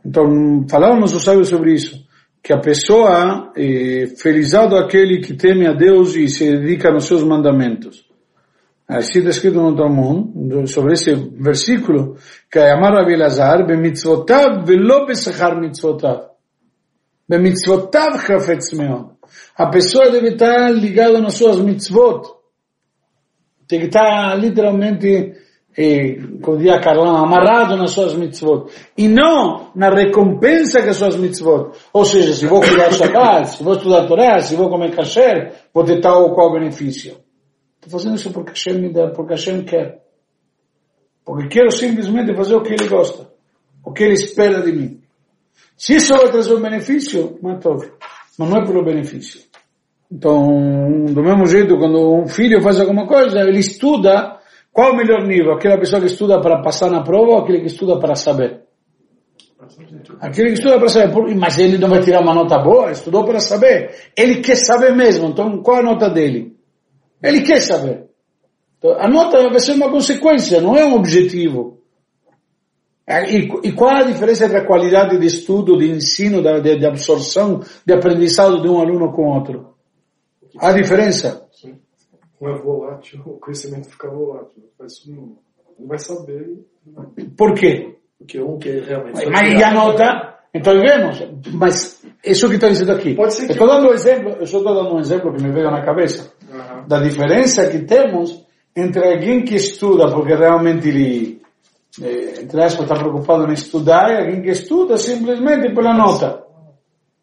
Então, 0.04 0.66
falaram 0.68 1.00
nossos 1.00 1.22
sábios 1.22 1.48
sobre 1.48 1.72
isso, 1.72 2.04
que 2.42 2.52
a 2.52 2.58
pessoa, 2.58 3.52
é 3.56 4.06
felizado 4.18 4.76
aquele 4.76 5.20
que 5.20 5.34
teme 5.34 5.66
a 5.66 5.72
Deus 5.72 6.14
e 6.14 6.28
se 6.28 6.50
dedica 6.56 6.92
nos 6.92 7.06
seus 7.06 7.22
mandamentos. 7.22 8.04
Assim 8.86 9.20
está 9.20 9.30
escrito 9.30 9.60
no 9.60 9.74
Talmud, 9.74 10.70
sobre 10.70 10.92
esse 10.92 11.14
versículo, 11.14 12.16
que 12.50 12.58
é 12.58 12.70
amar 12.70 12.92
Rabi 12.92 13.16
Lazar, 13.16 13.66
bemitzvotav 13.66 14.66
velo 14.66 15.06
besachar 15.06 15.58
mitzvotav. 15.58 16.33
A 19.56 19.66
pessoa 19.68 20.10
deve 20.10 20.28
estar 20.30 20.70
ligada 20.70 21.20
nas 21.20 21.34
suas 21.34 21.58
mitzvot, 21.58 22.28
tem 23.66 23.80
que 23.80 23.86
estar 23.86 24.38
literalmente, 24.38 25.32
como 26.42 26.58
dizia 26.58 26.80
Carlão, 26.80 27.16
amarrado 27.16 27.76
nas 27.76 27.92
suas 27.92 28.14
mitzvot. 28.14 28.70
E 28.96 29.08
não 29.08 29.70
na 29.74 29.88
recompensa 29.88 30.82
que 30.82 30.90
as 30.90 30.96
suas 30.96 31.16
mitzvot. 31.16 31.72
Ou 31.92 32.04
seja, 32.04 32.34
se 32.34 32.46
vou 32.46 32.60
cuidar 32.60 32.92
Shabbat, 32.92 33.56
se 33.56 33.64
vou 33.64 33.74
estudar 33.74 34.06
Torá, 34.06 34.38
se 34.40 34.54
vou 34.54 34.68
comer 34.68 34.94
kasher, 34.94 35.54
vou 35.72 35.82
ter 35.84 36.00
tal 36.00 36.24
ou 36.24 36.34
qual 36.34 36.52
benefício. 36.52 37.16
Estou 37.76 37.98
fazendo 37.98 38.16
isso 38.16 38.30
porque 38.32 38.50
Hashem 38.50 38.80
me 38.80 38.92
dá, 38.92 39.08
porque 39.08 39.32
Hashem 39.32 39.64
quer. 39.64 40.02
Porque 41.24 41.48
quero 41.48 41.70
simplesmente 41.70 42.36
fazer 42.36 42.54
o 42.54 42.62
que 42.62 42.74
ele 42.74 42.86
gosta. 42.86 43.32
O 43.82 43.92
que 43.92 44.04
ele 44.04 44.14
espera 44.14 44.60
de 44.62 44.72
mim. 44.72 45.03
Se 45.76 45.96
isso 45.96 46.16
vai 46.16 46.30
trazer 46.30 46.54
um 46.54 46.62
benefício, 46.62 47.38
matou. 47.42 47.84
Mas 48.38 48.48
não 48.48 48.58
é 48.58 48.66
pelo 48.66 48.84
benefício. 48.84 49.40
Então, 50.10 51.04
do 51.06 51.22
mesmo 51.22 51.46
jeito, 51.46 51.76
quando 51.76 52.22
um 52.22 52.26
filho 52.26 52.60
faz 52.62 52.80
alguma 52.80 53.06
coisa, 53.06 53.40
ele 53.40 53.58
estuda, 53.58 54.38
qual 54.72 54.92
o 54.92 54.96
melhor 54.96 55.26
nível? 55.26 55.52
Aquela 55.52 55.78
pessoa 55.78 56.00
que 56.00 56.06
estuda 56.06 56.40
para 56.40 56.62
passar 56.62 56.90
na 56.90 57.02
prova 57.02 57.32
ou 57.32 57.38
aquele 57.38 57.60
que 57.60 57.66
estuda 57.66 57.98
para 57.98 58.14
saber? 58.14 58.62
Aquele 60.20 60.48
que 60.48 60.54
estuda 60.54 60.78
para 60.78 60.88
saber, 60.88 61.34
mas 61.34 61.58
ele 61.58 61.78
não 61.78 61.88
vai 61.88 62.00
tirar 62.00 62.20
uma 62.20 62.34
nota 62.34 62.58
boa, 62.58 62.90
estudou 62.90 63.24
para 63.24 63.40
saber. 63.40 63.94
Ele 64.16 64.40
quer 64.40 64.56
saber 64.56 64.94
mesmo, 64.94 65.28
então 65.28 65.62
qual 65.62 65.78
a 65.78 65.82
nota 65.82 66.08
dele? 66.08 66.54
Ele 67.22 67.40
quer 67.40 67.60
saber. 67.60 68.06
Então, 68.78 68.92
a 69.00 69.08
nota 69.08 69.40
vai 69.48 69.60
ser 69.60 69.72
uma 69.72 69.90
consequência, 69.90 70.60
não 70.60 70.76
é 70.76 70.84
um 70.84 70.94
objetivo. 70.94 71.82
E, 73.06 73.68
e 73.68 73.72
qual 73.72 73.96
a 73.96 74.02
diferença 74.02 74.46
entre 74.46 74.58
a 74.58 74.66
qualidade 74.66 75.18
de 75.18 75.26
estudo, 75.26 75.76
de 75.76 75.90
ensino, 75.90 76.42
de, 76.42 76.78
de 76.78 76.86
absorção, 76.86 77.60
de 77.84 77.92
aprendizado 77.92 78.62
de 78.62 78.68
um 78.68 78.80
aluno 78.80 79.12
com 79.12 79.26
outro? 79.26 79.74
A 80.58 80.72
diferença? 80.72 81.46
Sim. 81.52 81.78
Um 82.40 82.48
é 82.48 82.58
volátil, 82.58 83.20
o 83.26 83.38
conhecimento 83.38 83.90
fica 83.90 84.08
volátil. 84.08 84.64
Mas 84.78 85.06
não, 85.06 85.36
não 85.78 85.86
vai 85.86 85.98
saber. 85.98 86.58
Por 87.36 87.54
quê? 87.54 87.96
Porque 88.18 88.40
um 88.40 88.58
que 88.58 88.70
realmente. 88.80 89.26
Mas, 89.26 89.28
mas 89.28 89.62
a 89.62 89.70
nota. 89.72 90.34
Então 90.54 90.80
vemos, 90.80 91.20
mas 91.52 92.04
isso 92.24 92.48
que 92.48 92.54
está 92.54 92.68
dizendo 92.68 92.92
aqui. 92.92 93.14
Pode 93.14 93.34
ser 93.34 93.46
que... 93.46 93.52
Estou 93.52 93.66
dando 93.66 93.88
um 93.88 93.92
exemplo, 93.92 94.30
eu 94.38 94.44
estou 94.44 94.62
dando 94.62 94.94
um 94.94 95.00
exemplo 95.00 95.34
que 95.34 95.42
me 95.42 95.50
veio 95.50 95.68
na 95.68 95.84
cabeça 95.84 96.32
uhum. 96.48 96.86
da 96.86 97.02
diferença 97.02 97.68
que 97.68 97.80
temos 97.80 98.46
entre 98.76 99.04
alguém 99.04 99.42
que 99.42 99.56
estuda 99.56 100.08
porque 100.14 100.32
realmente 100.32 100.88
ele, 100.88 101.42
eh, 102.02 102.42
entre 102.42 102.62
aspas, 102.62 102.84
está 102.84 102.94
preocupado 102.94 103.48
em 103.48 103.52
estudar 103.52 104.10
e 104.10 104.16
alguém 104.16 104.42
que 104.42 104.50
estuda 104.50 104.96
simplesmente 104.96 105.74
pela 105.74 105.94
nota. 105.94 106.44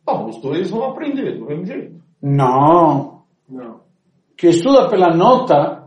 Bom, 0.06 0.30
os 0.30 0.42
dois 0.42 0.70
vão 0.70 0.86
aprender 0.86 1.38
do 1.38 1.46
mesmo 1.46 1.66
jeito. 1.66 2.01
Não. 2.22 3.24
Não. 3.50 3.82
Que 4.38 4.48
estuda 4.48 4.90
pela 4.90 5.16
nota, 5.16 5.82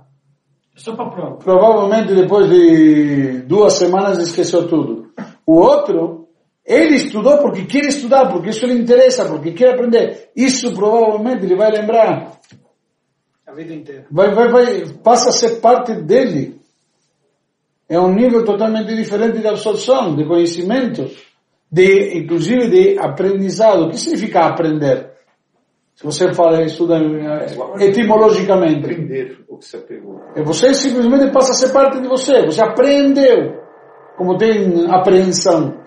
só 0.76 0.94
para 0.94 1.10
prova. 1.10 1.36
provavelmente 1.36 2.14
depois 2.14 2.48
de 2.48 3.42
duas 3.42 3.74
semanas 3.74 4.18
esqueceu 4.18 4.68
tudo. 4.68 5.12
O 5.46 5.54
outro, 5.54 6.28
Ele 6.64 6.96
estudou 6.96 7.38
porque 7.38 7.64
quer 7.64 7.86
estudar, 7.86 8.30
porque 8.30 8.50
isso 8.50 8.66
lhe 8.66 8.78
interessa, 8.78 9.26
porque 9.26 9.52
quer 9.52 9.74
aprender. 9.74 10.30
Isso 10.34 10.72
provavelmente 10.74 11.44
ele 11.44 11.56
vai 11.56 11.70
lembrar. 11.70 12.38
A 13.46 13.52
vida 13.52 13.74
inteira. 13.74 14.06
Vai, 14.10 14.34
vai, 14.34 14.48
vai, 14.48 14.88
passa 15.02 15.28
a 15.28 15.32
ser 15.32 15.60
parte 15.60 15.94
dele. 15.94 16.60
É 17.88 17.98
um 17.98 18.12
nível 18.12 18.44
totalmente 18.44 18.94
diferente 18.94 19.38
de 19.38 19.46
absorção, 19.46 20.16
de 20.16 20.24
conhecimento, 20.24 21.10
de, 21.70 22.18
inclusive 22.18 22.68
de 22.68 22.98
aprendizado. 22.98 23.84
O 23.84 23.90
que 23.90 23.98
significa 23.98 24.46
aprender? 24.46 25.12
Se 25.94 26.04
você 26.04 26.32
fala, 26.32 26.62
estuda 26.62 26.96
eh, 26.96 27.84
etimologicamente. 27.86 28.84
Aprender 28.84 29.44
o 29.48 29.58
que 29.58 29.66
você 29.66 29.78
pegou. 29.78 30.20
E 30.34 30.42
você 30.42 30.74
simplesmente 30.74 31.30
passa 31.30 31.52
a 31.52 31.54
ser 31.54 31.72
parte 31.72 32.00
de 32.00 32.08
você. 32.08 32.46
Você 32.46 32.62
aprendeu. 32.62 33.62
Como 34.16 34.36
tem 34.36 34.86
apreensão 34.90 35.84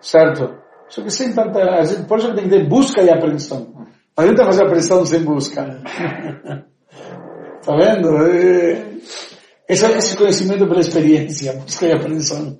certo? 0.00 0.56
Só 0.88 1.02
que 1.02 1.10
sem 1.10 1.32
tanta, 1.34 1.60
por 2.08 2.18
isso 2.18 2.34
tem 2.34 2.44
que 2.44 2.50
ter 2.50 2.68
busca 2.68 3.02
e 3.02 3.10
apreensão. 3.10 3.66
Não 4.16 4.24
adianta 4.24 4.44
fazer 4.44 4.64
apreensão 4.64 5.04
sem 5.04 5.22
busca. 5.22 5.62
tá 7.64 7.76
vendo? 7.76 8.08
Esse, 9.68 9.84
esse 9.84 10.16
conhecimento 10.16 10.66
pela 10.66 10.80
experiência, 10.80 11.52
busca 11.52 11.86
e 11.86 11.92
apreensão. 11.92 12.58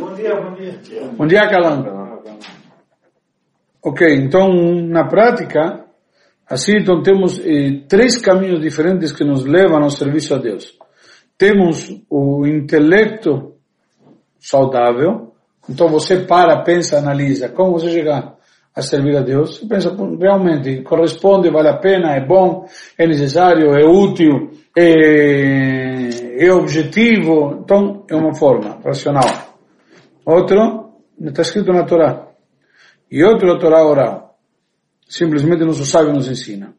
Bom 0.00 0.14
dia, 0.14 0.34
bom 0.34 0.54
dia. 0.54 0.80
Bom 1.16 1.26
dia, 1.26 1.48
Calan. 1.48 1.84
Ok, 3.80 4.14
então, 4.16 4.48
na 4.88 5.06
prática, 5.06 5.84
assim, 6.48 6.78
então 6.80 7.00
temos 7.00 7.38
eh, 7.38 7.84
três 7.88 8.18
caminhos 8.18 8.60
diferentes 8.60 9.12
que 9.12 9.22
nos 9.22 9.44
levam 9.44 9.84
ao 9.84 9.90
serviço 9.90 10.34
a 10.34 10.38
Deus. 10.38 10.76
Temos 11.38 11.88
o 12.10 12.44
intelecto 12.44 13.54
saudável, 14.40 15.32
então 15.68 15.88
você 15.88 16.24
para, 16.24 16.62
pensa, 16.64 16.98
analisa 16.98 17.48
como 17.48 17.72
você 17.72 17.90
chegar 17.90 18.34
a 18.74 18.82
servir 18.82 19.16
a 19.16 19.20
Deus 19.20 19.62
e 19.62 19.68
pensa, 19.68 19.96
realmente 20.20 20.82
corresponde, 20.82 21.50
vale 21.50 21.68
a 21.68 21.76
pena, 21.76 22.16
é 22.16 22.26
bom, 22.26 22.66
é 22.98 23.06
necessário, 23.06 23.72
é 23.72 23.84
útil, 23.84 24.50
é, 24.76 26.44
é 26.44 26.52
objetivo. 26.52 27.60
Então 27.62 28.04
é 28.10 28.16
uma 28.16 28.34
forma 28.34 28.80
racional. 28.84 29.54
Outro, 30.26 30.90
está 31.20 31.42
escrito 31.42 31.72
na 31.72 31.84
Torá. 31.84 32.28
E 33.10 33.22
outro 33.22 33.52
a 33.52 33.58
Torá 33.58 33.84
oral. 33.84 34.38
Simplesmente 35.08 35.64
nosso 35.64 35.86
sábio 35.86 36.12
nos 36.12 36.28
ensina. 36.28 36.74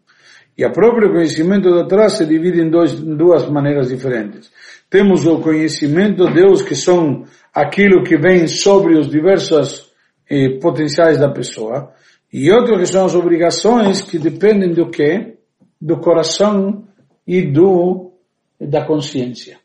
E 0.58 0.66
a 0.66 0.70
próprio 0.70 1.12
conhecimento 1.12 1.74
da 1.74 1.86
Torá 1.86 2.10
se 2.10 2.26
divide 2.26 2.62
em, 2.62 2.70
dois, 2.70 2.94
em 2.94 3.16
duas 3.16 3.48
maneiras 3.50 3.90
diferentes. 3.90 4.52
Temos 4.90 5.26
o 5.26 5.40
conhecimento 5.40 6.28
de 6.28 6.34
Deus, 6.34 6.62
que 6.62 6.76
são 6.76 7.24
aquilo 7.54 8.04
que 8.04 8.18
vem 8.18 8.48
sobre 8.48 8.98
os 8.98 9.10
diversos 9.10 9.85
eh, 10.30 10.60
potenciais 10.60 11.20
da 11.20 11.30
pessoa, 11.30 11.94
e 12.32 12.52
outro 12.52 12.78
que 12.78 12.86
são 12.86 13.06
as 13.06 13.16
obrigações 13.16 14.02
que 14.02 14.20
dependem 14.20 14.72
do 14.72 14.90
quê? 14.90 15.38
Do 15.80 16.00
coração 16.00 16.88
e 17.26 17.42
do 17.42 18.12
da 18.60 18.86
consciência. 18.86 19.60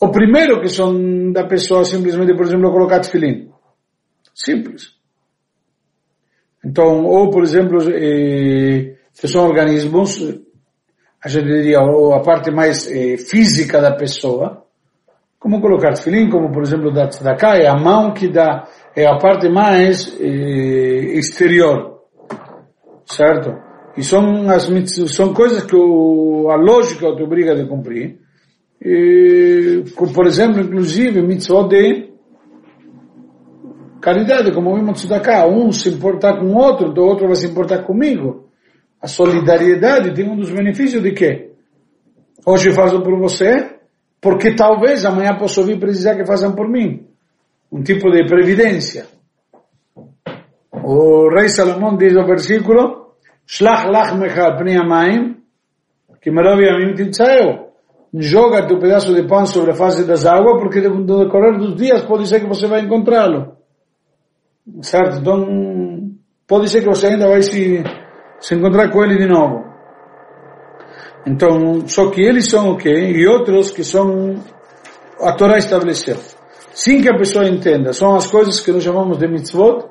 O 0.00 0.10
primeiro 0.10 0.60
que 0.60 0.68
são 0.68 1.30
da 1.32 1.44
pessoa 1.46 1.84
simplesmente, 1.84 2.34
por 2.34 2.46
exemplo, 2.46 2.72
colocar 2.72 3.00
tefilim. 3.00 3.50
Simples. 4.34 4.94
Então, 6.64 7.04
ou 7.04 7.30
por 7.30 7.42
exemplo, 7.42 7.78
eh, 7.90 8.96
são 9.12 9.46
organismos, 9.46 10.20
a 11.22 11.28
gente 11.28 11.46
diria, 11.46 11.80
ou 11.80 12.14
a 12.14 12.22
parte 12.22 12.50
mais 12.50 12.90
eh, 12.90 13.16
física 13.16 13.80
da 13.80 13.94
pessoa, 13.94 14.64
como 15.38 15.60
colocar 15.60 15.94
tefilim, 15.94 16.28
como 16.28 16.52
por 16.52 16.62
exemplo 16.62 16.92
da 16.92 17.08
tzedakah, 17.08 17.56
é 17.56 17.66
a 17.66 17.76
mão 17.76 18.12
que 18.12 18.28
dá, 18.28 18.68
é 18.94 19.06
a 19.06 19.16
parte 19.18 19.48
mais 19.48 20.16
eh, 20.20 21.18
exterior, 21.18 22.00
certo? 23.04 23.54
E 23.96 24.02
são 24.02 24.48
as 24.50 24.68
são 25.14 25.32
coisas 25.32 25.64
que 25.64 25.76
o, 25.76 26.48
a 26.50 26.56
lógica 26.56 27.14
te 27.14 27.22
obriga 27.22 27.52
a 27.52 27.66
cumprir. 27.66 28.18
E, 28.82 29.84
por 30.14 30.26
exemplo, 30.26 30.60
inclusive, 30.60 31.20
mitzvot 31.22 31.68
de 31.68 32.10
caridade, 34.00 34.52
como 34.52 34.74
vimos 34.74 35.00
tzedakah, 35.00 35.46
um 35.46 35.70
se 35.70 35.90
importar 35.90 36.38
com 36.38 36.46
o 36.46 36.56
outro, 36.56 36.92
o 36.96 37.04
outro 37.04 37.26
vai 37.26 37.36
se 37.36 37.46
importar 37.46 37.82
comigo. 37.82 38.48
A 39.00 39.06
solidariedade 39.06 40.14
tem 40.14 40.28
um 40.28 40.36
dos 40.36 40.50
benefícios 40.50 41.02
de 41.02 41.12
quê? 41.12 41.52
Hoje 42.46 42.72
faço 42.72 43.02
por 43.02 43.18
você, 43.18 43.76
porque 44.20 44.54
talvez 44.54 45.04
amanhã 45.04 45.36
possa 45.36 45.62
vir 45.62 45.78
precisar 45.78 46.16
que 46.16 46.24
façam 46.24 46.54
por 46.54 46.68
mim. 46.68 47.09
Um 47.72 47.82
tipo 47.82 48.10
de 48.10 48.24
previdência. 48.26 49.06
O 50.72 51.28
rei 51.28 51.48
Salomão 51.48 51.96
diz 51.96 52.12
no 52.12 52.26
versículo, 52.26 53.14
Shlach 53.46 53.86
lach 53.88 54.14
mecha 54.16 54.56
pnei 54.56 54.76
amayim, 54.76 55.36
que 56.20 56.30
maravi 56.30 56.68
amim 56.68 56.94
tiltzaeu. 56.94 57.70
Joga 58.12 58.66
teu 58.66 58.78
pedaço 58.78 59.14
de 59.14 59.22
pão 59.22 59.46
sobre 59.46 59.70
a 59.70 59.74
face 59.74 60.04
das 60.04 60.26
águas, 60.26 60.60
porque 60.60 60.80
no 60.80 61.04
decorrer 61.04 61.58
dos 61.58 61.76
dias 61.76 62.02
pode 62.02 62.26
ser 62.26 62.40
que 62.40 62.48
você 62.48 62.66
vai 62.66 62.80
encontrá-lo. 62.80 63.56
Certo? 64.82 65.18
Então, 65.20 66.10
pode 66.46 66.68
ser 66.68 66.80
que 66.80 66.88
você 66.88 67.08
ainda 67.08 67.28
vai 67.28 67.42
se, 67.42 67.84
se 68.40 68.54
encontrar 68.54 68.90
com 68.90 69.04
ele 69.04 69.16
de 69.16 69.26
novo. 69.26 69.64
Então, 71.26 71.86
só 71.86 72.10
que 72.10 72.20
eles 72.20 72.48
são 72.48 72.72
o 72.72 72.76
quê? 72.76 72.90
E 72.90 73.26
outros 73.28 73.70
que 73.70 73.84
são 73.84 74.42
a 75.20 75.32
Torá 75.32 75.58
estabeleceu. 75.58 76.16
Sim 76.82 77.02
que 77.02 77.10
a 77.10 77.18
pessoa 77.18 77.46
entenda, 77.46 77.92
são 77.92 78.14
as 78.14 78.26
coisas 78.26 78.58
que 78.60 78.72
nós 78.72 78.82
chamamos 78.82 79.18
de 79.18 79.28
mitzvot 79.28 79.86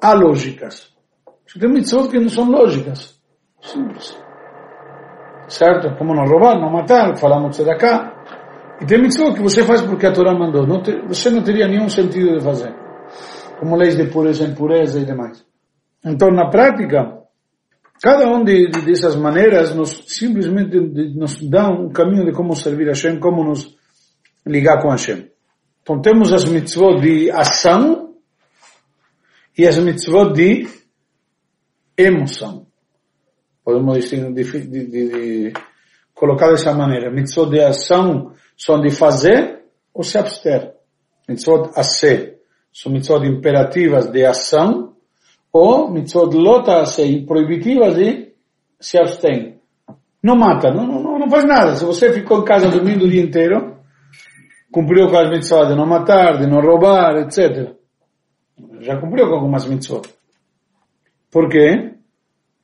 alógicas. 0.00 0.92
Tem 1.58 1.68
mitzvot 1.68 2.08
que 2.08 2.20
não 2.20 2.28
são 2.28 2.48
lógicas. 2.48 3.20
Simples. 3.60 4.16
Certo? 5.48 5.96
Como 5.98 6.14
não 6.14 6.26
roubar, 6.26 6.60
não 6.60 6.70
matar, 6.70 7.16
falamos 7.16 7.56
de 7.56 7.74
cá. 7.76 8.14
E 8.80 8.86
tem 8.86 9.02
mitzvot 9.02 9.34
que 9.34 9.42
você 9.42 9.64
faz 9.64 9.82
porque 9.82 10.06
a 10.06 10.12
Torá 10.12 10.32
mandou. 10.32 10.64
Não 10.64 10.80
te, 10.80 10.92
você 11.08 11.28
não 11.28 11.42
teria 11.42 11.66
nenhum 11.66 11.88
sentido 11.88 12.38
de 12.38 12.44
fazer. 12.44 12.72
Como 13.58 13.76
leis 13.76 13.96
de 13.96 14.04
pureza, 14.04 14.44
impureza 14.44 15.00
e 15.00 15.04
demais. 15.04 15.44
Então, 16.04 16.30
na 16.30 16.48
prática, 16.50 17.20
Cada 18.02 18.26
uma 18.26 18.44
de, 18.44 18.68
de, 18.68 18.80
dessas 18.80 19.14
maneiras 19.14 19.76
nos 19.76 19.90
simplesmente 20.08 20.76
nos 21.14 21.38
dá 21.48 21.68
um 21.68 21.88
caminho 21.90 22.24
de 22.24 22.32
como 22.32 22.56
servir 22.56 22.88
a 22.88 22.90
Hashem, 22.90 23.20
como 23.20 23.44
nos 23.44 23.76
ligar 24.46 24.80
com 24.82 24.88
a 24.88 24.92
Hashem. 24.92 25.30
Então 25.82 26.00
temos 26.00 26.32
as 26.32 26.44
mitzvot 26.44 27.00
de 27.00 27.30
ação 27.30 28.14
e 29.56 29.66
as 29.66 29.78
mitzvot 29.78 30.32
de 30.32 30.68
emoção. 31.96 32.66
Podemos 33.64 34.08
de, 34.08 34.66
de, 34.66 34.86
de, 34.86 35.52
colocar 36.14 36.50
dessa 36.50 36.72
maneira. 36.72 37.10
Mitzvot 37.10 37.50
de 37.50 37.60
ação 37.60 38.32
são 38.56 38.80
de 38.80 38.90
fazer 38.90 39.64
ou 39.92 40.02
se 40.02 40.18
abster. 40.18 40.74
Mitzvot 41.28 41.70
a 41.74 41.82
ser 41.82 42.38
são 42.72 42.90
mitzvot 42.90 43.26
imperativas 43.26 44.10
de 44.10 44.24
ação 44.24 44.94
ou 45.52 45.90
mitzvot 45.90 46.34
lotas 46.34 46.96
proibitivas 47.26 47.98
e 47.98 48.32
se 48.80 48.98
abstém. 48.98 49.60
Não 50.22 50.36
mata, 50.36 50.72
não, 50.72 50.86
não, 50.86 51.18
não 51.18 51.28
faz 51.28 51.44
nada. 51.44 51.74
Se 51.76 51.84
você 51.84 52.12
ficou 52.12 52.40
em 52.40 52.44
casa 52.44 52.68
dormindo 52.68 53.04
o 53.04 53.10
dia 53.10 53.22
inteiro, 53.22 53.71
cumpriu 54.72 55.08
com 55.08 55.16
as 55.16 55.30
mitzvot 55.30 55.66
de 55.66 55.74
não 55.76 55.86
matar, 55.86 56.38
de 56.38 56.46
não 56.46 56.60
roubar, 56.60 57.16
etc. 57.18 57.74
Já 58.80 58.98
cumpriu 58.98 59.28
com 59.28 59.34
algumas 59.34 59.66
mitzvot. 59.66 60.08
Por 61.30 61.48
quê? 61.48 61.94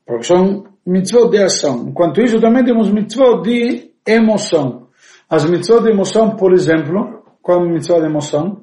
Porque 0.07 0.25
são 0.25 0.65
mitzvot 0.87 1.31
de 1.31 1.43
ação. 1.43 1.87
Enquanto 1.89 2.23
isso, 2.23 2.41
também 2.41 2.65
temos 2.65 2.91
mitzvot 2.91 3.43
de 3.43 3.91
emoção. 4.07 4.89
As 5.29 5.49
mitzvot 5.49 5.83
de 5.83 5.91
emoção, 5.91 6.35
por 6.35 6.53
exemplo, 6.53 7.23
qual 7.43 7.61
é 7.61 7.63
a 7.63 7.73
mitzvot 7.73 8.01
de 8.01 8.07
emoção? 8.07 8.63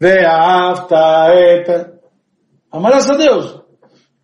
Ve'afta 0.00 1.34
eta 1.34 1.98
Amarás 2.70 3.10
a 3.10 3.16
Deus. 3.16 3.60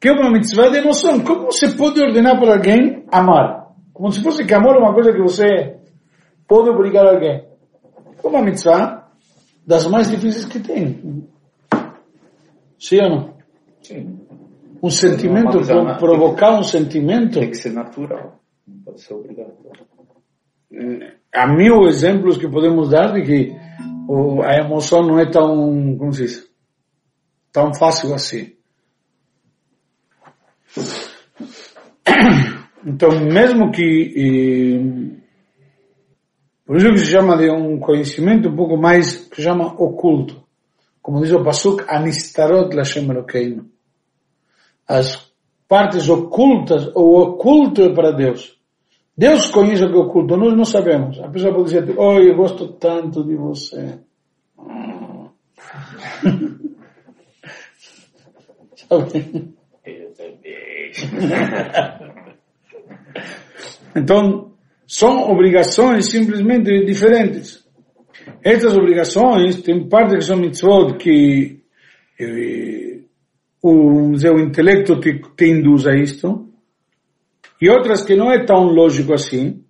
Que 0.00 0.08
é 0.08 0.12
uma 0.12 0.30
mitzvah 0.30 0.68
de 0.68 0.78
emoção. 0.78 1.20
Como 1.20 1.46
você 1.46 1.70
pode 1.70 2.00
ordenar 2.00 2.38
para 2.38 2.54
alguém 2.54 3.04
amar? 3.10 3.68
Como 3.92 4.12
se 4.12 4.22
fosse 4.22 4.44
que 4.44 4.54
amor 4.54 4.76
é 4.76 4.78
uma 4.78 4.92
coisa 4.92 5.12
que 5.12 5.20
você 5.20 5.78
pode 6.46 6.68
obrigar 6.68 7.06
alguém. 7.06 7.53
Uma 8.24 8.42
mitzvah 8.42 9.10
das 9.66 9.86
mais 9.86 10.10
difíceis 10.10 10.46
que 10.46 10.58
tem. 10.58 11.28
Sim 12.78 13.00
ou 13.02 13.10
não? 13.10 13.34
Sim. 13.82 14.18
Um 14.82 14.90
sentimento, 14.90 15.60
pro, 15.60 15.96
provocar 15.98 16.58
um 16.58 16.62
sentimento. 16.62 17.38
Tem 17.38 17.50
que 17.50 17.56
ser 17.56 17.72
natural. 17.72 18.40
Não 18.66 18.82
pode 18.82 19.00
ser 19.00 19.14
obrigatório. 19.14 19.84
Há 21.32 21.46
mil 21.46 21.86
exemplos 21.86 22.36
que 22.36 22.48
podemos 22.48 22.90
dar 22.90 23.12
de 23.12 23.22
que 23.22 23.56
a 24.44 24.56
emoção 24.58 25.02
não 25.02 25.18
é 25.18 25.30
tão, 25.30 25.96
como 25.96 26.12
se 26.12 26.22
diz, 26.22 26.50
tão 27.52 27.72
fácil 27.74 28.12
assim. 28.14 28.52
Então, 32.86 33.08
mesmo 33.20 33.70
que 33.70 35.22
por 36.66 36.76
isso 36.76 36.90
que 36.90 36.98
se 36.98 37.12
chama 37.12 37.36
de 37.36 37.50
um 37.50 37.78
conhecimento 37.78 38.48
um 38.48 38.56
pouco 38.56 38.76
mais 38.76 39.28
que 39.28 39.36
se 39.36 39.42
chama 39.42 39.66
oculto. 39.66 40.42
como 41.02 41.20
diz 41.20 41.32
o 41.32 41.44
Pasuk, 41.44 41.84
Anistarot 41.86 42.74
Lashem 42.74 43.10
Elokeinu. 43.10 43.66
As 44.88 45.30
partes 45.68 46.08
ocultas, 46.08 46.90
o 46.94 47.20
oculto 47.20 47.82
é 47.82 47.94
para 47.94 48.12
Deus. 48.12 48.58
Deus 49.16 49.48
conhece 49.50 49.84
o 49.84 49.90
que 49.90 49.96
é 49.96 49.98
oculto, 49.98 50.36
nós 50.36 50.56
não 50.56 50.64
sabemos. 50.64 51.20
A 51.20 51.28
pessoa 51.28 51.54
pode 51.54 51.72
dizer, 51.72 51.94
oh, 51.98 52.18
eu 52.18 52.34
gosto 52.34 52.72
tanto 52.74 53.22
de 53.24 53.36
você. 53.36 53.98
Sabe? 58.88 59.54
então, 63.94 64.53
são 64.86 65.30
obrigações 65.30 66.10
simplesmente 66.10 66.84
diferentes. 66.84 67.64
Estas 68.42 68.76
obrigações, 68.76 69.62
tem 69.62 69.88
parte 69.88 70.16
que 70.16 70.22
são 70.22 70.36
mitzvot 70.36 70.96
que 70.96 71.60
eh, 72.20 73.00
o, 73.62 74.10
o 74.12 74.40
intelecto 74.40 75.00
te, 75.00 75.20
te 75.36 75.46
induz 75.46 75.86
a 75.86 75.94
isto, 75.94 76.48
e 77.60 77.70
outras 77.70 78.04
que 78.04 78.14
não 78.14 78.30
é 78.30 78.44
tão 78.44 78.64
lógico 78.64 79.14
assim. 79.14 79.64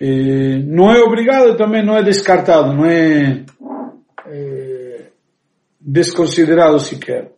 Eh, 0.00 0.58
não 0.64 0.90
é 0.90 1.00
obrigado 1.00 1.56
também 1.56 1.84
não 1.84 1.96
é 1.96 2.02
descartado, 2.02 2.72
não 2.72 2.86
é 2.86 3.44
eh, 4.26 5.06
desconsiderado 5.80 6.78
sequer. 6.78 7.32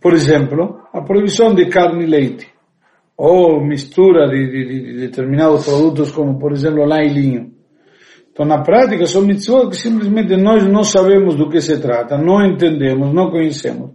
Por 0.00 0.12
exemplo, 0.12 0.82
a 0.92 1.02
proibição 1.02 1.54
de 1.54 1.66
carne 1.66 2.04
e 2.04 2.06
leite, 2.06 2.53
ou 3.16 3.64
mistura 3.64 4.28
de, 4.28 4.50
de, 4.50 4.64
de 4.66 5.00
determinados 5.00 5.64
produtos 5.64 6.10
como, 6.10 6.38
por 6.38 6.52
exemplo, 6.52 6.84
lã 6.84 7.02
e 7.02 7.08
linho. 7.08 7.52
Então, 8.32 8.44
na 8.44 8.62
prática, 8.62 9.06
são 9.06 9.22
mitzvot 9.22 9.70
que 9.70 9.76
simplesmente 9.76 10.36
nós 10.36 10.66
não 10.66 10.82
sabemos 10.82 11.36
do 11.36 11.48
que 11.48 11.60
se 11.60 11.80
trata, 11.80 12.18
não 12.18 12.44
entendemos, 12.44 13.12
não 13.14 13.30
conhecemos. 13.30 13.92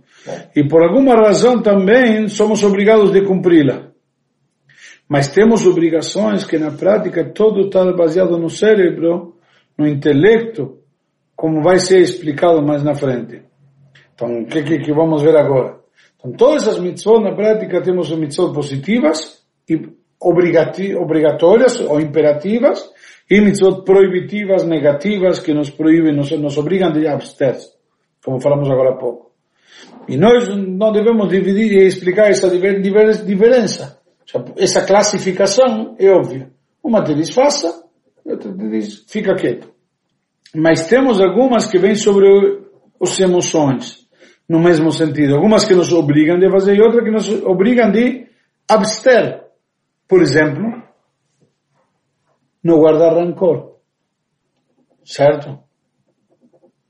E 0.55 0.63
por 0.65 0.81
alguma 0.81 1.15
razão 1.15 1.61
também 1.61 2.27
somos 2.29 2.63
obrigados 2.63 3.11
de 3.11 3.21
cumpri-la. 3.21 3.89
Mas 5.09 5.27
temos 5.27 5.65
obrigações 5.65 6.45
que 6.45 6.57
na 6.57 6.71
prática 6.71 7.25
todo 7.33 7.65
está 7.65 7.83
baseado 7.91 8.37
no 8.37 8.49
cérebro, 8.49 9.35
no 9.77 9.85
intelecto, 9.85 10.77
como 11.35 11.61
vai 11.61 11.79
ser 11.79 11.99
explicado 11.99 12.61
mais 12.65 12.83
na 12.83 12.93
frente. 12.93 13.41
Então, 14.13 14.41
o 14.41 14.45
que, 14.45 14.61
que, 14.63 14.79
que 14.79 14.93
vamos 14.93 15.21
ver 15.21 15.35
agora? 15.35 15.78
Então, 16.19 16.33
todas 16.33 16.67
as 16.67 16.79
mitzvot, 16.79 17.21
na 17.23 17.33
prática, 17.33 17.81
temos 17.81 18.11
mitzvot 18.11 18.53
positivas 18.53 19.41
e 19.69 19.79
obrigatórias 20.21 21.79
ou 21.79 21.99
imperativas, 22.01 22.91
e 23.29 23.39
mitzvot 23.39 23.83
proibitivas, 23.83 24.65
negativas, 24.65 25.39
que 25.39 25.53
nos 25.53 25.69
proíbem, 25.69 26.13
nos, 26.13 26.29
nos 26.31 26.57
obrigam 26.57 26.89
a 26.89 27.13
abster, 27.13 27.55
como 28.23 28.41
falamos 28.41 28.69
agora 28.69 28.91
há 28.91 28.97
pouco. 28.97 29.31
E 30.09 30.17
nós 30.17 30.47
não 30.49 30.91
devemos 30.91 31.29
dividir 31.29 31.71
e 31.71 31.85
explicar 31.85 32.29
essa 32.29 32.49
diferença. 32.49 33.99
Essa 34.57 34.85
classificação 34.85 35.95
é 35.97 36.09
óbvia. 36.09 36.51
Uma 36.83 37.03
te 37.03 37.13
diz 37.13 37.33
faça, 37.33 37.83
outra 38.25 38.51
te 38.51 38.69
diz 38.69 39.05
fica 39.07 39.35
quieto. 39.35 39.69
Mas 40.55 40.87
temos 40.87 41.21
algumas 41.21 41.67
que 41.67 41.77
vêm 41.77 41.95
sobre 41.95 42.27
as 43.01 43.19
emoções 43.19 43.98
no 44.49 44.59
mesmo 44.59 44.91
sentido. 44.91 45.35
Algumas 45.35 45.63
que 45.63 45.75
nos 45.75 45.93
obrigam 45.93 46.35
a 46.35 46.51
fazer 46.51 46.75
e 46.75 46.81
outras 46.81 47.03
que 47.03 47.11
nos 47.11 47.29
obrigam 47.43 47.91
a 48.67 48.73
abster. 48.73 49.43
Por 50.07 50.23
exemplo, 50.23 50.81
não 52.63 52.79
guardar 52.79 53.13
rancor. 53.13 53.75
Certo? 55.05 55.59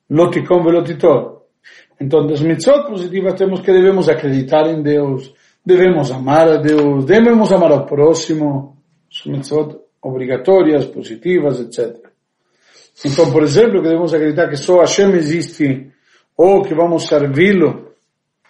Loticom 0.09 0.63
velotitor. 0.63 1.43
Então, 1.99 2.25
das 2.25 2.41
mitzvot 2.41 2.87
positivas 2.87 3.33
temos 3.33 3.59
que 3.59 3.73
devemos 3.73 4.07
acreditar 4.07 4.65
em 4.67 4.81
Deus, 4.81 5.33
devemos 5.65 6.09
amar 6.11 6.47
a 6.47 6.57
Deus, 6.57 7.03
devemos 7.03 7.51
amar 7.51 7.73
ao 7.73 7.85
próximo, 7.85 8.77
são 9.11 9.33
mitzvot 9.33 9.77
obrigatórias, 10.01 10.85
positivas, 10.85 11.59
etc. 11.59 12.09
Então, 13.05 13.29
por 13.31 13.43
exemplo, 13.43 13.81
que 13.81 13.89
devemos 13.89 14.13
acreditar 14.13 14.49
que 14.49 14.55
só 14.55 14.79
Hashem 14.79 15.11
existe 15.11 15.91
ou 16.41 16.61
que 16.61 16.73
vamos 16.73 17.05
servi-lo 17.05 17.91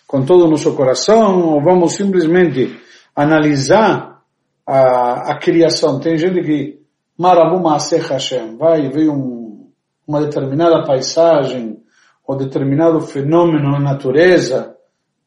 com 0.06 0.24
todo 0.24 0.46
o 0.46 0.48
nosso 0.48 0.76
coração, 0.76 1.56
ou 1.56 1.60
vamos 1.60 1.96
simplesmente 1.96 2.80
analisar 3.16 4.22
a, 4.64 5.32
a 5.32 5.40
criação. 5.40 6.00
Tem 6.00 6.16
gente 6.16 6.40
que 6.42 6.84
Marabu 7.18 7.60
Maaseh 7.60 7.98
Hashem, 7.98 8.58
vai 8.58 8.90
ver 8.90 9.10
um, 9.10 9.72
uma 10.08 10.22
determinada 10.22 10.86
paisagem, 10.86 11.82
ou 12.28 12.38
determinado 12.38 13.02
fenômeno 13.02 13.72
na 13.72 13.80
natureza, 13.80 14.76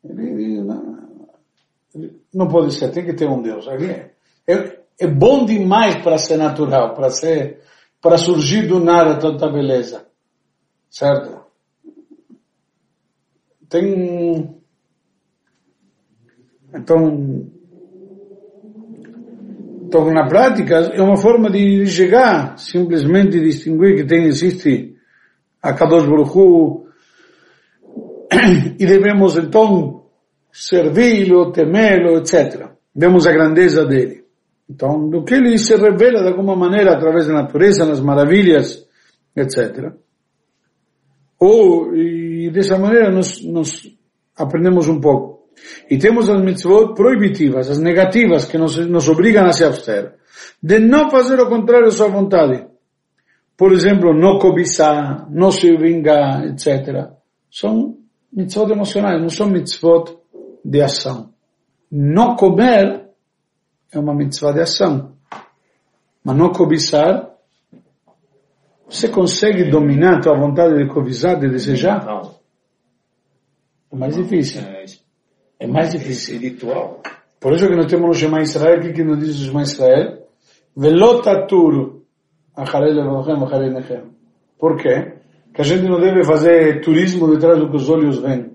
ele, 0.05 0.23
ele, 0.23 0.71
ele, 1.93 2.21
não 2.33 2.47
pode 2.47 2.73
ser, 2.75 2.93
tem 2.93 3.05
que 3.05 3.15
ter 3.15 3.29
um 3.29 3.43
Deus. 3.43 3.67
É, 3.67 4.13
é, 4.47 4.79
é 5.01 5.07
bom 5.09 5.45
demais 5.45 5.97
para 5.97 6.17
ser 6.17 6.37
natural, 6.37 6.95
para 6.95 7.11
ser, 7.11 7.61
para 8.01 8.17
surgir 8.17 8.69
do 8.69 8.79
nada 8.79 9.19
tanta 9.19 9.51
beleza. 9.51 10.07
Certo? 10.89 11.42
Tem 13.73 14.55
então 16.75 17.51
então 19.87 20.13
na 20.13 20.29
prática 20.29 20.77
é 20.95 21.03
uma 21.03 21.17
forma 21.17 21.51
de 21.51 21.87
chegar 21.87 22.57
simplesmente 22.59 23.41
distinguir 23.41 23.97
que 23.97 24.05
tem 24.05 24.27
existe 24.27 24.93
a 25.63 25.73
Kadosh 25.73 26.07
Baruch 26.07 26.37
Hu, 26.37 26.87
e 28.79 28.85
devemos 28.85 29.37
então 29.37 30.07
servi-lo, 30.51 31.53
temê-lo, 31.53 32.19
etc. 32.19 32.71
Vemos 32.95 33.27
a 33.27 33.33
grandeza 33.33 33.87
dele. 33.87 34.25
Então, 34.69 35.09
do 35.09 35.23
que 35.23 35.35
ele 35.35 35.57
se 35.59 35.77
revela 35.77 36.23
de 36.23 36.29
alguma 36.29 36.57
maneira 36.57 36.93
através 36.93 37.27
da 37.27 37.35
natureza, 37.35 37.87
nas 37.87 38.01
maravilhas, 38.01 38.87
etc. 39.37 39.93
Ou, 41.45 41.93
e 41.97 42.53
dessa 42.53 42.79
maneira 42.79 43.11
nós, 43.11 43.43
nós 43.43 43.93
aprendemos 44.37 44.87
um 44.87 45.01
pouco. 45.01 45.49
E 45.91 45.99
temos 45.99 46.31
as 46.31 46.41
mitzvot 46.41 46.95
proibitivas, 46.95 47.69
as 47.69 47.81
negativas, 47.81 48.47
que 48.47 48.57
nos, 48.57 48.77
nos 48.87 49.09
obrigam 49.09 49.47
a 49.47 49.53
se 49.53 49.65
abster, 49.65 50.15
de 50.63 50.79
não 50.79 51.11
fazer 51.11 51.41
o 51.41 51.49
contrário 51.49 51.87
da 51.87 51.91
sua 51.91 52.07
vontade. 52.07 52.65
Por 53.57 53.73
exemplo, 53.73 54.15
não 54.15 54.39
cobiçar, 54.39 55.29
não 55.33 55.51
se 55.51 55.77
vingar, 55.77 56.45
etc. 56.45 57.11
São 57.51 57.97
mitzvot 58.33 58.71
emocionais, 58.71 59.21
não 59.21 59.29
são 59.29 59.49
mitzvot 59.49 60.17
de 60.65 60.81
ação. 60.81 61.33
Não 61.91 62.37
comer 62.37 63.09
é 63.93 63.99
uma 63.99 64.15
mitzvah 64.15 64.53
de 64.53 64.61
ação. 64.61 65.17
Mas 66.25 66.37
não 66.37 66.53
cobiçar 66.53 67.32
você 68.93 69.09
consegue 69.09 69.71
dominar 69.71 70.19
a 70.19 70.21
tua 70.21 70.37
vontade 70.37 70.77
de 70.77 70.87
cobiçar, 70.87 71.41
de 71.41 71.49
desejar? 71.49 72.05
Não. 72.05 72.35
É 73.91 73.97
mais 73.97 74.17
difícil. 74.17 74.61
É, 74.61 74.85
é 75.61 75.67
mais 75.67 75.93
difícil. 75.93 76.35
Espiritual. 76.35 77.01
Por 77.41 77.55
isso 77.55 77.67
que 77.67 77.75
nós 77.75 77.87
temos 77.87 78.07
no 78.07 78.15
Shema 78.15 78.43
Israel, 78.43 78.79
o 78.79 78.93
que 78.93 79.03
nos 79.03 79.19
diz 79.19 79.41
o 79.41 79.45
Shema 79.47 79.63
Israel? 79.63 80.19
Velotaturu. 80.77 82.03
Por 84.59 84.77
quê? 84.77 85.15
Que 85.55 85.61
a 85.61 85.65
gente 85.65 85.85
não 85.85 85.99
deve 85.99 86.23
fazer 86.25 86.81
turismo 86.83 87.29
detrás 87.29 87.59
do 87.59 87.71
que 87.71 87.77
os 87.77 87.89
olhos 87.89 88.19
veem. 88.19 88.53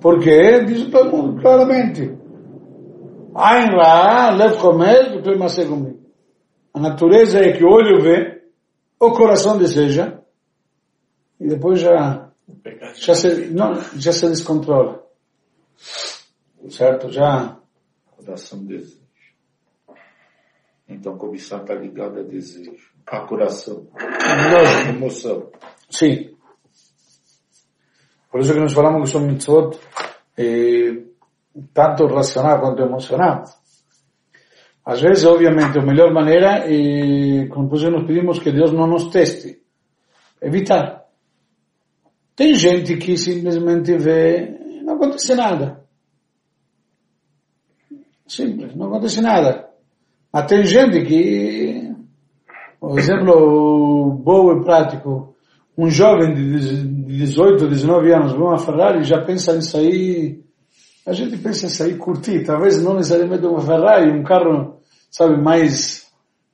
Porque 0.00 0.64
diz 0.64 0.86
todo 0.86 1.14
mundo 1.14 1.40
claramente. 1.40 2.12
Ain 3.34 3.66
ra, 3.76 4.30
lev 4.30 4.56
comer, 4.58 5.22
tu 5.22 5.38
mas 5.38 5.56
comigo. 5.56 5.98
A 6.72 6.80
natureza 6.80 7.40
é 7.40 7.52
que 7.52 7.64
o 7.64 7.68
olho 7.68 8.00
vê, 8.00 8.43
o 8.98 9.12
coração 9.12 9.58
deseja 9.58 10.18
e 11.40 11.48
depois 11.48 11.80
já 11.80 12.24
já 12.94 13.14
se, 13.14 13.46
não, 13.46 13.74
já 13.96 14.12
se 14.12 14.28
descontrola. 14.28 15.04
Certo? 16.70 17.10
Já. 17.10 17.58
Coração 18.16 18.64
deseja. 18.64 19.02
Então 20.88 21.16
cobiçar 21.16 21.62
está 21.62 21.74
ligado 21.74 22.20
a 22.20 22.22
desejo. 22.22 22.92
A 23.06 23.20
coração. 23.20 23.88
A 23.96 24.88
emoção. 24.88 25.50
Sim. 25.90 26.36
Por 28.30 28.40
isso 28.40 28.52
que 28.52 28.60
nós 28.60 28.72
falamos 28.72 29.02
que 29.10 29.12
são 29.16 29.26
mitzvot 29.26 29.78
eh, 30.36 31.04
tanto 31.72 32.06
racional 32.06 32.60
quanto 32.60 32.82
emocional. 32.82 33.44
Às 34.84 35.00
vezes, 35.00 35.24
obviamente, 35.24 35.78
a 35.78 35.82
melhor 35.82 36.12
maneira, 36.12 36.70
e 36.70 37.48
como 37.48 37.68
por 37.68 37.80
nos 37.90 38.06
pedimos 38.06 38.38
que 38.38 38.52
Deus 38.52 38.72
não 38.72 38.86
nos 38.86 39.10
teste, 39.10 39.58
evitar. 40.42 41.04
Tem 42.36 42.52
gente 42.54 42.96
que 42.96 43.16
simplesmente 43.16 43.96
vê, 43.96 44.82
não 44.84 44.96
acontece 44.96 45.34
nada. 45.34 45.84
Simples, 48.26 48.74
não 48.74 48.88
acontece 48.88 49.20
nada. 49.20 49.70
Mas 50.32 50.46
tem 50.46 50.64
gente 50.64 51.02
que, 51.04 51.94
por 52.80 52.98
exemplo, 52.98 54.20
bom 54.22 54.52
e 54.52 54.64
prático, 54.64 55.34
um 55.78 55.88
jovem 55.88 56.34
de 56.34 56.86
18, 57.18 57.68
19 57.68 58.12
anos 58.12 58.32
vê 58.32 58.38
uma 58.38 58.58
Ferrari 58.58 59.00
e 59.00 59.04
já 59.04 59.22
pensa 59.22 59.56
em 59.56 59.60
sair, 59.60 60.44
a 61.06 61.12
gente 61.12 61.36
pensa 61.38 61.66
em 61.66 61.68
sair 61.68 61.96
curtir, 61.96 62.44
talvez 62.44 62.82
não 62.82 62.94
necessariamente 62.94 63.46
uma 63.46 63.60
Ferrari, 63.60 64.10
um 64.10 64.22
carro, 64.22 64.73
sabe, 65.14 65.40
mais... 65.40 66.04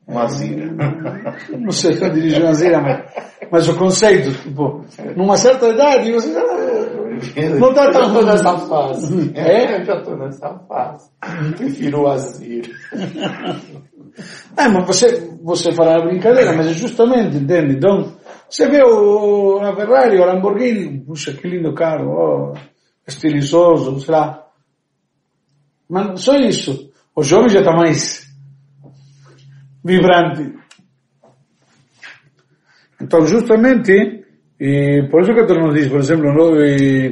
Uma 0.07 0.27
Zira. 0.27 0.67
Não 1.57 1.71
sei 1.71 1.95
se 1.95 2.05
eu 2.05 2.11
dirijo 2.11 2.43
uma 2.43 2.53
Zira, 2.53 2.81
mas, 2.81 3.05
mas 3.51 3.69
o 3.69 3.79
conceito, 3.79 4.33
tipo, 4.43 4.85
numa 5.17 5.37
certa 5.37 5.69
idade 5.69 6.13
você 6.13 6.33
já 6.33 6.43
não 7.59 7.71
está 7.71 7.91
tão... 7.91 8.15
Eu 8.15 8.27
nessa 8.27 8.59
fase. 8.67 9.33
É? 9.35 9.81
Eu 9.81 9.85
já 9.85 9.95
estou 9.95 10.17
nessa 10.17 10.59
fase. 10.69 11.11
Prefiro 11.57 12.03
o 12.03 12.09
Azir. 12.09 12.71
É, 14.57 14.69
mas 14.69 14.87
você, 14.87 15.31
você 15.43 15.73
fará 15.73 15.97
a 15.97 16.07
brincadeira, 16.07 16.53
mas 16.55 16.67
é 16.67 16.73
justamente, 16.73 17.37
entende? 17.37 17.77
Então, 17.77 18.13
você 18.49 18.69
vê 18.69 18.83
o, 18.83 19.61
a 19.61 19.75
Ferrari, 19.77 20.19
o 20.19 20.25
Lamborghini, 20.25 21.01
puxa, 21.01 21.33
que 21.33 21.47
lindo 21.47 21.75
carro, 21.75 22.53
oh, 22.53 22.55
estilizoso, 23.07 24.01
sei 24.01 24.15
lá. 24.15 24.45
Mas 25.89 26.21
só 26.21 26.37
isso. 26.37 26.91
O 27.15 27.23
jovem 27.23 27.49
já 27.49 27.61
está 27.61 27.73
mais 27.73 28.30
vibrante. 29.85 30.55
Então, 33.01 33.27
justamente, 33.27 34.25
e 34.61 35.09
por 35.11 35.23
isso 35.23 35.33
que 35.33 35.47
tu 35.47 35.55
nos 35.55 35.75
diz, 35.75 35.89
por 35.89 36.01
exemplo, 36.01 36.33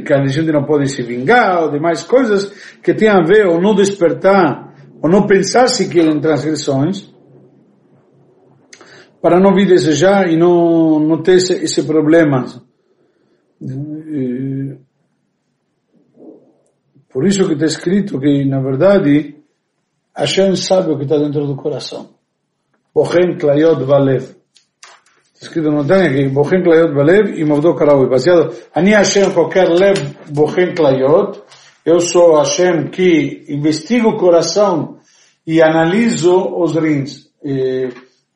que 0.05 0.13
a 0.13 0.27
gente 0.27 0.53
não 0.53 0.65
pode 0.65 0.89
se 0.89 1.03
vingar, 1.03 1.63
ou 1.63 1.71
demais 1.71 2.05
coisas 2.05 2.51
que 2.83 2.93
tem 2.95 3.09
a 3.09 3.23
ver 3.23 3.47
ou 3.47 3.61
não 3.61 3.75
despertar, 3.75 4.75
ou 5.03 5.09
não 5.09 5.27
pensar 5.27 5.67
sequer 5.69 6.05
em 6.05 6.21
transgressões, 6.21 7.11
para 9.23 9.41
não 9.41 9.55
vir 9.55 9.67
desejar 9.67 10.29
e 10.29 10.37
não, 10.37 11.01
não 11.01 11.23
ter 11.23 11.37
esse, 11.37 11.55
esse 11.55 11.83
problema. 11.85 12.45
Por 17.11 17.27
isso 17.27 17.47
que 17.47 17.55
está 17.55 17.67
escrito 17.67 18.21
que, 18.21 18.45
na 18.45 18.61
verdade, 18.61 19.37
Hashem 20.15 20.55
sabe 20.55 20.93
o 20.93 20.99
que 20.99 21.05
está 21.05 21.17
dentro 21.17 21.47
do 21.47 21.57
coração. 21.57 22.18
Bohem 22.99 23.39
Klayot 23.39 23.85
Valev. 23.85 24.35
Escrito 25.41 25.71
no 25.71 25.87
Tânia 25.87 26.11
que 26.11 26.29
Bohem 26.31 26.65
Klayot 26.65 26.93
Valev 26.93 27.39
e 27.39 27.45
Mavdo 27.45 27.77
Karaui. 27.77 28.09
Baseado, 28.09 28.53
Ani 28.75 28.91
Hashem 28.91 29.33
qualquer 29.33 29.69
lev 29.69 29.99
Bohem 30.31 30.75
Klayot. 30.75 31.41
Eu 31.85 32.01
sou 32.01 32.37
Hashem 32.37 32.91
que 32.91 33.45
investigo 33.49 34.09
o 34.09 34.17
coração 34.17 34.99
e 35.47 35.63
analiso 35.63 36.35
os 36.57 36.75
rins. 36.75 37.31
E, 37.45 37.89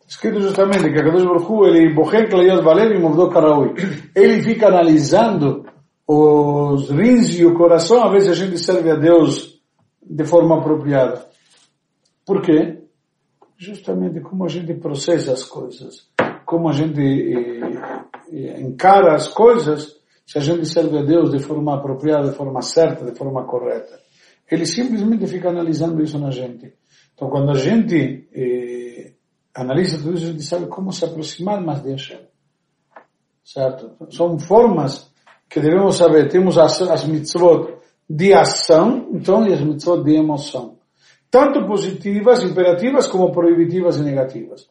escrito 0.08 0.40
justamente 0.40 0.92
que 0.92 1.00
a 1.00 1.04
Kadosh 1.04 1.24
Baruch 1.24 1.66
ele 1.66 1.92
bocher 1.92 2.28
klayot 2.28 2.62
valev 2.62 2.92
e 2.92 2.98
mudou 3.00 3.28
karaui. 3.30 3.74
Ele 4.14 4.42
fica 4.42 4.68
analisando 4.68 5.66
os 6.06 6.88
rins 6.88 7.36
e 7.36 7.44
o 7.44 7.54
coração, 7.54 8.04
a 8.04 8.10
vezes 8.10 8.28
a 8.28 8.34
gente 8.34 8.58
serve 8.58 8.90
a 8.92 8.94
Deus 8.94 9.60
de 10.00 10.24
forma 10.24 10.58
apropriada. 10.58 11.26
Por 12.24 12.40
quê? 12.40 12.81
Justamente 13.62 14.20
como 14.20 14.44
a 14.44 14.48
gente 14.48 14.74
processa 14.74 15.32
as 15.32 15.44
coisas, 15.44 16.08
como 16.44 16.68
a 16.68 16.72
gente 16.72 17.00
eh, 17.00 17.60
eh, 18.32 18.60
encara 18.60 19.14
as 19.14 19.28
coisas, 19.28 20.00
se 20.26 20.36
a 20.36 20.40
gente 20.40 20.66
serve 20.66 20.98
a 20.98 21.02
Deus 21.02 21.30
de 21.30 21.38
forma 21.38 21.76
apropriada, 21.76 22.28
de 22.28 22.36
forma 22.36 22.60
certa, 22.60 23.04
de 23.04 23.16
forma 23.16 23.44
correta. 23.44 24.00
Ele 24.50 24.66
simplesmente 24.66 25.28
fica 25.28 25.50
analisando 25.50 26.02
isso 26.02 26.18
na 26.18 26.32
gente. 26.32 26.74
Então, 27.14 27.30
quando 27.30 27.52
a 27.52 27.54
gente 27.54 28.28
eh, 28.34 29.12
analisa 29.54 29.96
tudo 29.96 30.14
isso, 30.14 30.24
a 30.24 30.32
gente 30.32 30.42
sabe 30.42 30.66
como 30.66 30.92
se 30.92 31.04
aproximar 31.04 31.62
mais 31.62 31.84
de 31.84 31.92
Hashem. 31.92 32.20
Certo? 33.44 33.92
São 34.10 34.40
formas 34.40 35.08
que 35.48 35.60
devemos 35.60 35.94
saber. 35.98 36.28
Temos 36.28 36.58
as, 36.58 36.82
as 36.82 37.04
mitzvot 37.04 37.74
de 38.10 38.34
ação, 38.34 39.08
então, 39.12 39.46
e 39.46 39.52
as 39.52 39.60
mitzvot 39.60 40.02
de 40.02 40.16
emoção. 40.16 40.81
Tanto 41.32 41.66
positivas, 41.66 42.44
imperativas, 42.44 43.06
como 43.06 43.32
proibitivas 43.32 43.96
e 43.96 44.02
negativas. 44.02 44.68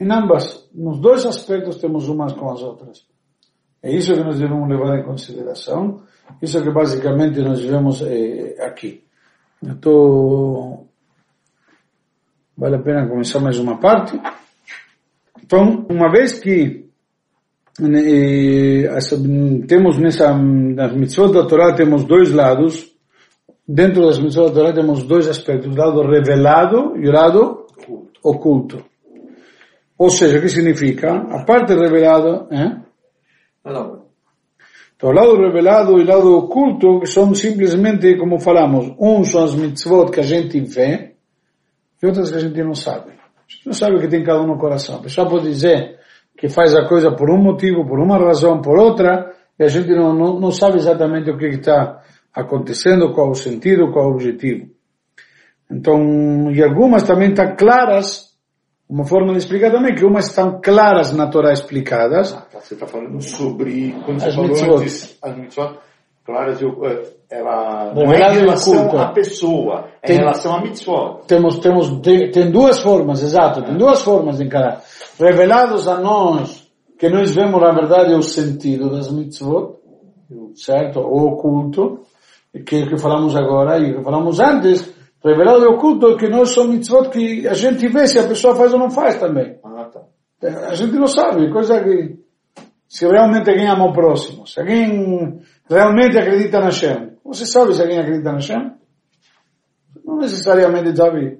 Em 0.00 0.10
ambas, 0.10 0.70
nos 0.74 0.98
dois 0.98 1.26
aspectos, 1.26 1.76
temos 1.76 2.08
umas 2.08 2.32
com 2.32 2.50
as 2.50 2.62
outras. 2.62 3.06
É 3.82 3.94
isso 3.94 4.14
que 4.14 4.24
nós 4.24 4.38
devemos 4.38 4.66
levar 4.70 4.98
em 4.98 5.04
consideração. 5.04 6.02
Isso 6.40 6.62
que 6.62 6.70
basicamente 6.70 7.42
nós 7.42 7.60
vemos 7.60 8.00
eh, 8.00 8.56
aqui. 8.60 9.04
Estou 9.62 10.88
vale 12.56 12.76
a 12.76 12.82
pena 12.82 13.06
começar 13.06 13.40
mais 13.40 13.58
uma 13.58 13.78
parte. 13.78 14.18
Então, 15.44 15.84
uma 15.90 16.10
vez 16.10 16.38
que 16.38 16.88
eh, 17.80 18.88
temos 19.68 19.98
nessa, 19.98 20.32
nas 20.32 20.94
mitzvot 20.94 21.34
da 21.34 21.46
Torá 21.46 21.74
temos 21.74 22.04
dois 22.04 22.32
lados, 22.32 22.91
dentro 23.66 24.06
das 24.06 24.18
mitzvot 24.18 24.48
da 24.48 24.54
Torá 24.54 24.72
temos 24.72 25.04
dois 25.04 25.28
aspectos, 25.28 25.74
o 25.74 25.78
lado 25.78 26.02
revelado 26.02 26.96
e 26.96 27.08
o 27.08 27.12
lado 27.12 27.66
oculto. 28.22 28.84
Ou 29.98 30.10
seja, 30.10 30.38
o 30.38 30.40
que 30.40 30.48
significa? 30.48 31.12
A 31.12 31.44
parte 31.44 31.74
revelada, 31.74 32.46
eh? 32.50 32.80
Então, 33.64 35.10
o 35.10 35.12
lado 35.12 35.36
revelado 35.36 35.98
e 35.98 36.02
o 36.02 36.06
lado 36.06 36.36
oculto 36.36 37.06
são 37.06 37.34
simplesmente, 37.34 38.16
como 38.16 38.38
falamos, 38.38 38.92
um 38.98 39.22
são 39.24 39.44
as 39.44 39.54
mitzvot 39.54 40.10
que 40.10 40.20
a 40.20 40.24
gente 40.24 40.60
vê, 40.60 41.14
e 42.02 42.06
outras 42.06 42.30
que 42.30 42.36
a 42.36 42.40
gente 42.40 42.62
não 42.62 42.74
sabe. 42.74 43.10
A 43.10 43.48
gente 43.48 43.66
não 43.66 43.72
sabe 43.72 43.96
o 43.96 44.00
que 44.00 44.08
tem 44.08 44.24
cada 44.24 44.40
um 44.42 44.46
no 44.46 44.58
coração. 44.58 44.96
A 44.96 45.02
pessoa 45.02 45.28
pode 45.28 45.48
dizer 45.48 45.98
que 46.36 46.48
faz 46.48 46.74
a 46.74 46.88
coisa 46.88 47.12
por 47.12 47.30
um 47.30 47.38
motivo, 47.38 47.86
por 47.86 48.00
uma 48.00 48.18
razão, 48.18 48.60
por 48.60 48.76
outra, 48.76 49.32
e 49.56 49.62
a 49.62 49.68
gente 49.68 49.90
não, 49.90 50.12
não, 50.12 50.40
não 50.40 50.50
sabe 50.50 50.78
exatamente 50.78 51.30
o 51.30 51.38
que 51.38 51.46
está 51.46 52.01
acontecendo, 52.34 53.12
qual 53.12 53.30
o 53.30 53.34
sentido, 53.34 53.92
qual 53.92 54.06
o 54.06 54.14
objetivo. 54.14 54.70
Então, 55.70 56.50
e 56.50 56.62
algumas 56.62 57.02
também 57.02 57.30
estão 57.30 57.54
claras, 57.56 58.30
uma 58.88 59.04
forma 59.04 59.32
de 59.32 59.38
explicar 59.38 59.70
também, 59.70 59.94
que 59.94 60.04
umas 60.04 60.26
estão 60.26 60.60
claras 60.60 61.12
na 61.12 61.28
Torá 61.28 61.52
explicadas. 61.52 62.34
Ah, 62.34 62.46
você 62.60 62.74
está 62.74 62.86
falando 62.86 63.20
sobre, 63.22 63.94
quando 64.04 64.20
você 64.20 64.28
as 64.28 64.34
falou 64.34 64.50
mitzvot. 64.50 64.80
antes, 64.80 65.18
as 65.22 65.36
mitzvot, 65.36 65.78
claras, 66.24 66.60
eu, 66.60 66.78
ela 67.30 67.94
não 67.94 68.12
é 68.12 68.18
em 68.18 68.40
relação 68.40 68.98
à 68.98 69.12
pessoa, 69.12 69.88
é 70.02 70.08
tem, 70.08 70.16
em 70.16 70.18
relação 70.18 70.56
à 70.56 70.60
mitzvot. 70.60 71.26
Temos, 71.26 71.58
temos, 71.58 72.00
tem, 72.00 72.30
tem 72.30 72.50
duas 72.50 72.80
formas, 72.80 73.22
exato, 73.22 73.62
tem 73.62 73.76
duas 73.76 74.02
formas 74.02 74.38
de 74.38 74.44
encarar. 74.44 74.82
Revelados 75.18 75.88
a 75.88 75.98
nós, 75.98 76.70
que 76.98 77.08
nós 77.08 77.34
vemos 77.34 77.60
na 77.60 77.72
verdade 77.72 78.14
o 78.14 78.22
sentido 78.22 78.90
das 78.90 79.10
mitzvot, 79.10 79.76
certo? 80.54 81.00
O 81.00 81.28
oculto, 81.28 82.00
que 82.66 82.76
é 82.76 82.84
o 82.84 82.88
que 82.88 82.98
falamos 82.98 83.34
agora 83.34 83.78
e 83.78 83.92
o 83.92 83.98
que 83.98 84.04
falamos 84.04 84.38
antes, 84.40 84.92
revelado 85.24 85.64
e 85.64 85.68
oculto 85.68 86.16
que 86.16 86.28
nós 86.28 86.50
somos 86.50 86.76
mitzvot 86.76 87.08
que 87.10 87.46
a 87.48 87.54
gente 87.54 87.88
vê 87.88 88.06
se 88.06 88.18
a 88.18 88.28
pessoa 88.28 88.54
faz 88.54 88.72
ou 88.72 88.78
não 88.78 88.90
faz 88.90 89.16
também. 89.18 89.58
Ah, 89.64 89.84
tá. 89.84 90.02
A 90.68 90.74
gente 90.74 90.94
não 90.94 91.06
sabe, 91.06 91.50
coisa 91.50 91.82
que 91.82 92.18
se 92.88 93.06
realmente 93.06 93.48
alguém 93.48 93.68
ama 93.68 93.86
o 93.86 93.92
próximo, 93.92 94.46
se 94.46 94.60
alguém 94.60 95.40
realmente 95.68 96.18
acredita 96.18 96.60
na 96.60 96.70
Shem, 96.70 97.12
você 97.24 97.46
sabe 97.46 97.72
se 97.74 97.80
alguém 97.80 97.98
acredita 97.98 98.30
na 98.30 98.38
Hashem? 98.38 98.72
Não 100.04 100.18
necessariamente 100.18 100.94
sabe 100.96 101.38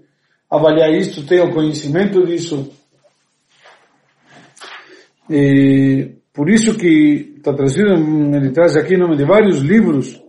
avaliar 0.48 0.90
isso, 0.90 1.26
tem 1.26 1.40
o 1.40 1.52
conhecimento 1.52 2.24
disso. 2.24 2.72
E 5.28 6.14
por 6.32 6.48
isso 6.48 6.78
que 6.78 7.34
está 7.36 7.52
trazido, 7.52 7.92
ele 7.92 8.52
traz 8.52 8.76
aqui 8.76 8.94
em 8.94 8.98
nome 8.98 9.16
de 9.16 9.24
vários 9.24 9.58
livros, 9.58 10.21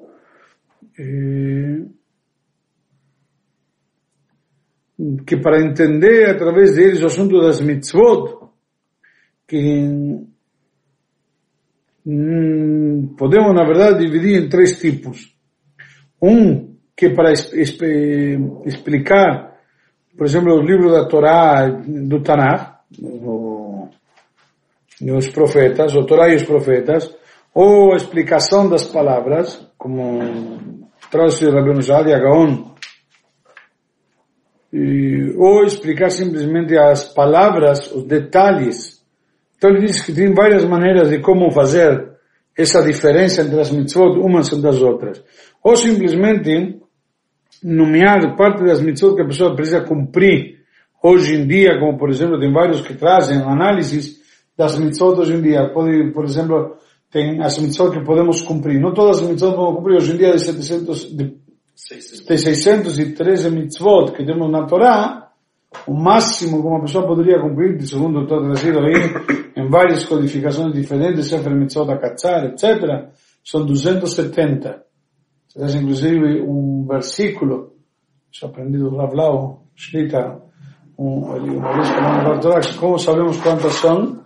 que 5.25 5.37
para 5.37 5.61
entender 5.61 6.29
através 6.29 6.75
deles 6.75 7.01
o 7.01 7.07
assunto 7.07 7.41
das 7.41 7.61
mitzvot, 7.61 8.49
que 9.47 10.27
hum, 12.05 13.15
podemos 13.17 13.53
na 13.53 13.65
verdade 13.65 14.05
dividir 14.05 14.43
em 14.43 14.49
três 14.49 14.79
tipos. 14.79 15.33
Um 16.21 16.75
que 16.95 17.09
para 17.09 17.33
explicar, 17.33 19.57
por 20.15 20.25
exemplo, 20.25 20.53
o 20.53 20.61
livro 20.61 20.91
da 20.91 21.05
Torá, 21.05 21.67
do 21.67 22.21
Tanakh, 22.21 22.73
os 25.01 25.27
profetas, 25.29 25.95
o 25.95 26.05
Torá 26.05 26.29
e 26.29 26.35
os 26.35 26.43
profetas, 26.43 27.13
ou 27.53 27.93
a 27.93 27.97
explicação 27.97 28.69
das 28.69 28.85
palavras, 28.85 29.67
como 29.77 30.82
traz 31.13 31.39
o 31.43 31.51
Rabino 31.51 31.79
Jadi 31.79 32.11
Agaon, 32.11 32.73
ou 35.37 35.63
explicar 35.63 36.09
simplesmente 36.09 36.75
as 36.75 37.13
palavras, 37.13 37.91
os 37.91 38.03
detalhes. 38.05 39.05
Então 39.55 39.69
ele 39.69 39.85
diz 39.85 40.01
que 40.01 40.11
tem 40.11 40.33
várias 40.33 40.65
maneiras 40.65 41.11
de 41.11 41.19
como 41.19 41.51
fazer 41.51 42.13
essa 42.57 42.81
diferença 42.81 43.43
entre 43.43 43.61
as 43.61 43.69
mitzvot 43.69 44.19
umas 44.19 44.49
das 44.59 44.81
outras 44.81 45.23
ou 45.63 45.75
simplesmente 45.75 46.79
nomear 47.63 48.35
parte 48.35 48.63
das 48.63 48.81
mitzvot 48.81 49.15
que 49.15 49.21
a 49.21 49.27
pessoa 49.27 49.55
precisa 49.55 49.81
cumprir 49.81 50.59
hoje 51.01 51.35
em 51.35 51.47
dia, 51.47 51.79
como 51.79 51.97
por 51.97 52.09
exemplo 52.09 52.39
tem 52.39 52.51
vários 52.51 52.81
que 52.81 52.95
trazem 52.95 53.41
análises 53.41 54.21
das 54.57 54.77
mitzvot 54.77 55.19
hoje 55.19 55.33
em 55.35 55.41
dia. 55.41 55.69
Pode, 55.69 56.11
por 56.11 56.25
exemplo, 56.25 56.77
tem 57.13 57.43
as 57.43 57.59
mitzvot 57.59 57.91
que 57.91 58.03
podemos 58.03 58.41
cumprir. 58.41 58.81
Não 58.81 58.91
todas 58.91 59.21
as 59.21 59.29
mitzvot 59.29 59.51
podemos 59.51 59.75
cumprir. 59.75 59.97
Hoje 59.97 60.13
em 60.13 60.17
dia, 60.17 60.31
de, 60.33 60.39
700, 60.39 61.15
de, 61.15 61.23
de 61.25 62.37
613 62.37 63.51
mitzvot 63.51 64.11
que 64.13 64.25
temos 64.25 64.51
na 64.51 64.65
Torá, 64.65 65.29
o 65.85 65.93
máximo 65.93 66.59
que 66.59 66.67
uma 66.67 66.81
pessoa 66.81 67.05
poderia 67.05 67.39
cumprir, 67.39 67.79
segundo 67.83 68.23
está 68.23 68.39
trazido 68.39 68.79
aí, 68.79 68.93
em 69.55 69.69
várias 69.69 70.05
codificações 70.05 70.73
diferentes, 70.73 71.27
Sefer 71.27 71.53
Mitzvot 71.55 71.91
Akatzar, 71.91 72.45
etc., 72.45 73.11
são 73.43 73.65
270. 73.65 74.83
Traz 75.53 75.75
inclusive 75.75 76.41
um 76.41 76.85
versículo, 76.87 77.73
isso 78.31 78.45
aprendi 78.45 78.79
do 78.79 78.95
Ravlau, 78.95 79.67
escrita 79.75 80.41
um, 80.97 81.19
uma 81.19 81.73
vez 81.73 82.41
Torá, 82.41 82.61
como 82.79 82.97
sabemos 82.97 83.37
quantas 83.37 83.73
são? 83.73 84.22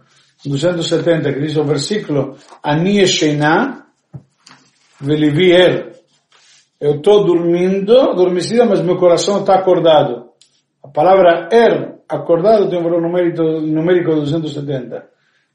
270, 0.48 1.34
que 1.34 1.40
diz 1.40 1.58
o 1.58 1.64
versículo, 1.64 2.36
Ani 2.64 3.00
Eshená, 3.00 3.86
Velivi 5.00 5.52
Er. 5.52 5.98
Eu 6.80 6.98
estou 6.98 7.26
dormindo, 7.26 7.98
adormecida, 7.98 8.66
mas 8.66 8.82
meu 8.82 8.98
coração 8.98 9.40
está 9.40 9.56
acordado. 9.56 10.28
A 10.84 10.88
palavra 10.88 11.50
er, 11.52 11.96
acordado, 12.08 12.70
tem 12.70 12.80
um 12.80 12.84
valor 12.84 13.02
numérico, 13.02 13.42
numérico 13.42 14.14
de 14.14 14.22
270, 14.22 15.06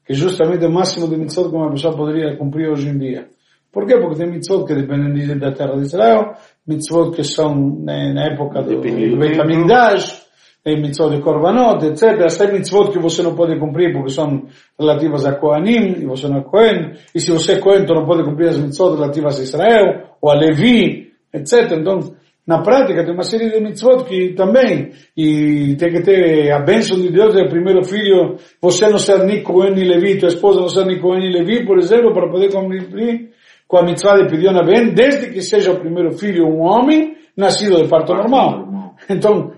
que 0.05 0.11
é 0.13 0.15
justamente 0.15 0.65
o 0.65 0.71
máximo 0.71 1.07
de 1.07 1.17
mitzvot 1.17 1.49
que 1.49 1.55
uma 1.55 1.71
pessoa 1.71 1.95
poderia 1.95 2.35
cumprir 2.37 2.69
hoje 2.69 2.89
em 2.89 2.97
dia. 2.97 3.27
Por 3.71 3.87
quê? 3.87 3.97
Porque 3.97 4.17
tem 4.17 4.29
mitzvot 4.29 4.65
que 4.65 4.75
dependem 4.75 5.37
da 5.39 5.51
terra 5.51 5.75
de 5.75 5.83
Israel, 5.83 6.33
mitzvot 6.67 7.11
que 7.15 7.23
são 7.23 7.55
na 7.55 8.27
época 8.27 8.61
do, 8.61 8.75
do 8.75 8.81
Beit 8.81 9.39
HaMikdash, 9.39 10.23
tem 10.63 10.81
mitzvot 10.81 11.09
de 11.09 11.21
Korbanot, 11.21 11.85
etc. 11.85 12.25
Tem 12.37 12.53
mitzvot 12.53 12.91
que 12.91 12.99
você 12.99 13.21
não 13.21 13.35
pode 13.35 13.59
cumprir 13.59 13.91
porque 13.91 14.09
são 14.09 14.43
relativas 14.79 15.25
a 15.25 15.33
Kohanim, 15.33 16.01
e 16.01 16.05
você 16.05 16.27
não 16.27 16.37
é 16.37 16.43
Kohen, 16.43 16.93
e 17.13 17.19
se 17.19 17.31
você 17.31 17.53
é 17.53 17.59
Kohen, 17.59 17.83
então 17.83 17.95
não 17.95 18.05
pode 18.05 18.23
cumprir 18.23 18.49
as 18.49 18.57
mitzvot 18.57 18.95
relativas 18.95 19.39
a 19.39 19.43
Israel, 19.43 20.03
ou 20.21 20.31
a 20.31 20.35
Levi, 20.35 21.11
etc. 21.33 21.73
Então, 21.73 21.99
na 22.47 22.61
prática 22.61 23.03
tem 23.03 23.13
uma 23.13 23.23
série 23.23 23.49
de 23.49 23.59
mitzvot 23.59 24.05
que 24.05 24.33
também, 24.33 24.91
e 25.17 25.75
tem 25.77 25.91
que 25.91 26.01
ter 26.01 26.51
a 26.51 26.59
bênção 26.59 26.97
de 26.97 27.11
Deus 27.11 27.33
do 27.33 27.49
primeiro 27.49 27.83
filho, 27.83 28.37
você 28.61 28.87
não 28.87 28.97
ser 28.97 29.25
nem 29.25 29.43
Cohen 29.43 29.73
nem 29.73 29.85
Levi, 29.85 30.17
tua 30.17 30.29
esposa 30.29 30.61
não 30.61 30.69
ser 30.69 30.85
nem 30.85 30.99
Cohen 30.99 31.19
nem 31.19 31.31
Levi, 31.31 31.65
por 31.65 31.77
exemplo, 31.77 32.13
para 32.13 32.29
poder 32.29 32.49
cumprir 32.51 33.31
com 33.67 33.77
a 33.77 33.83
mitzvah 33.83 34.15
de 34.15 34.29
pedir 34.29 34.51
na 34.53 34.63
bem, 34.63 34.93
desde 34.93 35.29
que 35.31 35.41
seja 35.41 35.71
o 35.71 35.79
primeiro 35.79 36.11
filho 36.11 36.45
um 36.45 36.61
homem, 36.61 37.17
nascido 37.35 37.81
de 37.81 37.89
parto 37.89 38.13
normal. 38.13 38.69
Então, 39.09 39.51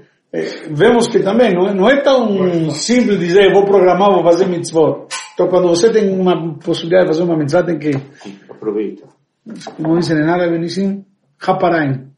vemos 0.72 1.08
que 1.08 1.20
também 1.20 1.54
não 1.54 1.68
é, 1.68 1.74
não 1.74 1.90
é 1.90 2.02
tão 2.02 2.70
simples 2.72 3.20
dizer, 3.20 3.54
vou 3.54 3.66
programar, 3.66 4.12
vou 4.12 4.24
fazer 4.24 4.48
mitzvot. 4.48 5.08
Então, 5.34 5.48
quando 5.48 5.68
você 5.68 5.92
tem 5.92 6.10
uma 6.10 6.58
possibilidade 6.60 7.06
de 7.06 7.14
fazer 7.14 7.24
uma 7.24 7.38
mitzvah, 7.38 7.64
tem 7.64 7.78
que... 7.78 7.92
Aproveita. 8.50 9.08
Como 9.76 10.00
dizem 10.00 10.18
em 10.18 10.30
árabe, 10.30 10.60
dizem, 10.60 11.06
Haparain. 11.46 12.12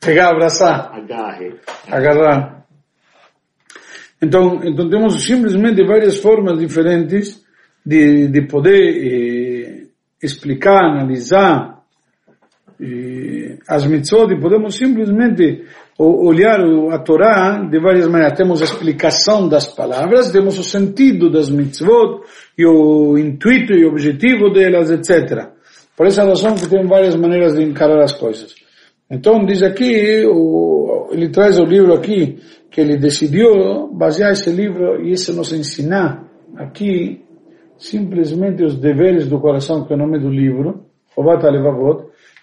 Pegar, 0.00 0.30
abraçar. 0.30 0.92
Agarre. 0.92 1.54
Agarrar. 1.90 2.66
Então, 4.20 4.60
então 4.64 4.88
temos 4.88 5.22
simplesmente 5.24 5.84
várias 5.84 6.18
formas 6.18 6.58
diferentes 6.58 7.44
de, 7.84 8.28
de 8.28 8.42
poder 8.46 8.72
eh, 8.72 9.86
explicar, 10.22 10.84
analisar 10.84 11.82
eh, 12.80 13.45
as 13.68 13.86
mitzvot 13.86 14.32
e 14.32 14.40
podemos 14.40 14.76
simplesmente 14.76 15.64
olhar 15.98 16.60
a 16.92 16.98
Torá 16.98 17.58
de 17.68 17.78
várias 17.80 18.06
maneiras. 18.06 18.36
Temos 18.36 18.60
a 18.60 18.64
explicação 18.64 19.48
das 19.48 19.66
palavras, 19.74 20.30
temos 20.30 20.58
o 20.58 20.62
sentido 20.62 21.30
das 21.30 21.50
mitzvot 21.50 22.22
e 22.56 22.66
o 22.66 23.16
intuito 23.18 23.72
e 23.72 23.84
objetivo 23.86 24.50
delas, 24.50 24.90
etc. 24.90 25.48
Por 25.96 26.06
essa 26.06 26.24
razão 26.24 26.54
que 26.54 26.68
tem 26.68 26.86
várias 26.86 27.16
maneiras 27.16 27.54
de 27.54 27.62
encarar 27.62 28.02
as 28.02 28.12
coisas. 28.12 28.54
Então 29.10 29.44
diz 29.44 29.62
aqui, 29.62 30.24
o, 30.26 31.08
ele 31.12 31.30
traz 31.30 31.58
o 31.58 31.64
livro 31.64 31.94
aqui, 31.94 32.38
que 32.70 32.80
ele 32.80 32.98
decidiu 32.98 33.88
basear 33.92 34.32
esse 34.32 34.50
livro 34.50 35.00
e 35.02 35.12
isso 35.12 35.32
nos 35.32 35.52
ensinar 35.52 36.24
aqui 36.56 37.24
simplesmente 37.78 38.64
os 38.64 38.76
deveres 38.76 39.28
do 39.28 39.40
coração, 39.40 39.84
que 39.84 39.92
é 39.92 39.96
o 39.96 39.98
nome 39.98 40.18
do 40.18 40.28
livro, 40.28 40.86
Obat 41.16 41.42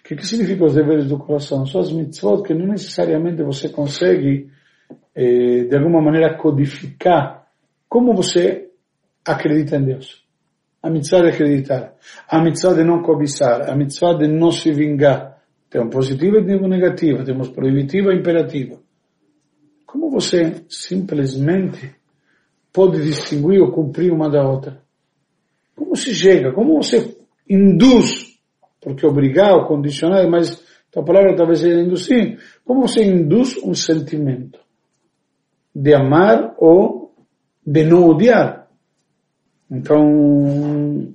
Alevavot, 0.04 0.08
que 0.08 0.16
que 0.16 0.26
significa 0.28 0.66
os 0.66 0.76
deveres 0.76 1.08
do 1.08 1.18
coração? 1.18 1.66
São 1.66 1.82
as 1.82 1.92
mitzvot 1.92 2.44
que 2.44 2.54
não 2.54 2.68
necessariamente 2.68 3.42
você 3.44 3.70
consegue 3.70 4.50
eh, 5.16 5.64
de 5.64 5.76
alguma 5.76 6.02
maneira 6.02 6.38
codificar 6.38 7.48
como 7.88 8.14
você 8.14 8.70
acredita 9.26 9.78
em 9.78 9.86
Deus 9.86 10.24
a 10.84 10.90
mitzvah 10.90 11.22
de 11.22 11.30
acreditar, 11.30 11.96
a 12.28 12.42
mitzvah 12.44 12.74
de 12.74 12.84
não 12.84 13.02
cobiçar, 13.02 13.70
a 13.70 13.76
mitzvah 13.76 14.18
de 14.18 14.28
não 14.28 14.52
se 14.52 14.70
vingar. 14.74 15.42
Temos 15.70 15.96
positivo 15.96 16.40
e 16.40 16.46
temos 16.46 16.70
negativo, 16.70 17.24
temos 17.24 17.50
proibitivo 17.50 18.12
e 18.12 18.20
imperativo. 18.20 18.84
Como 19.86 20.10
você 20.10 20.66
simplesmente 20.68 21.96
pode 22.74 23.02
distinguir 23.02 23.62
ou 23.62 23.72
cumprir 23.72 24.12
uma 24.12 24.30
da 24.30 24.46
outra? 24.46 24.84
Como 25.74 25.96
se 25.96 26.14
chega? 26.14 26.52
Como 26.52 26.76
você 26.76 27.18
induz? 27.50 28.33
Porque 28.84 29.06
obrigar 29.06 29.54
ou 29.54 29.66
condicionar, 29.66 30.30
mas 30.30 30.64
a 30.96 31.02
palavra 31.02 31.36
talvez 31.36 31.60
seja 31.60 31.82
induzir. 31.82 32.40
Como 32.66 32.82
você 32.82 33.04
induz 33.04 33.58
um 33.64 33.74
sentimento 33.74 34.60
de 35.76 35.96
amar 35.96 36.56
ou 36.58 37.14
de 37.66 37.84
não 37.84 38.10
odiar? 38.10 38.68
Então, 39.72 41.14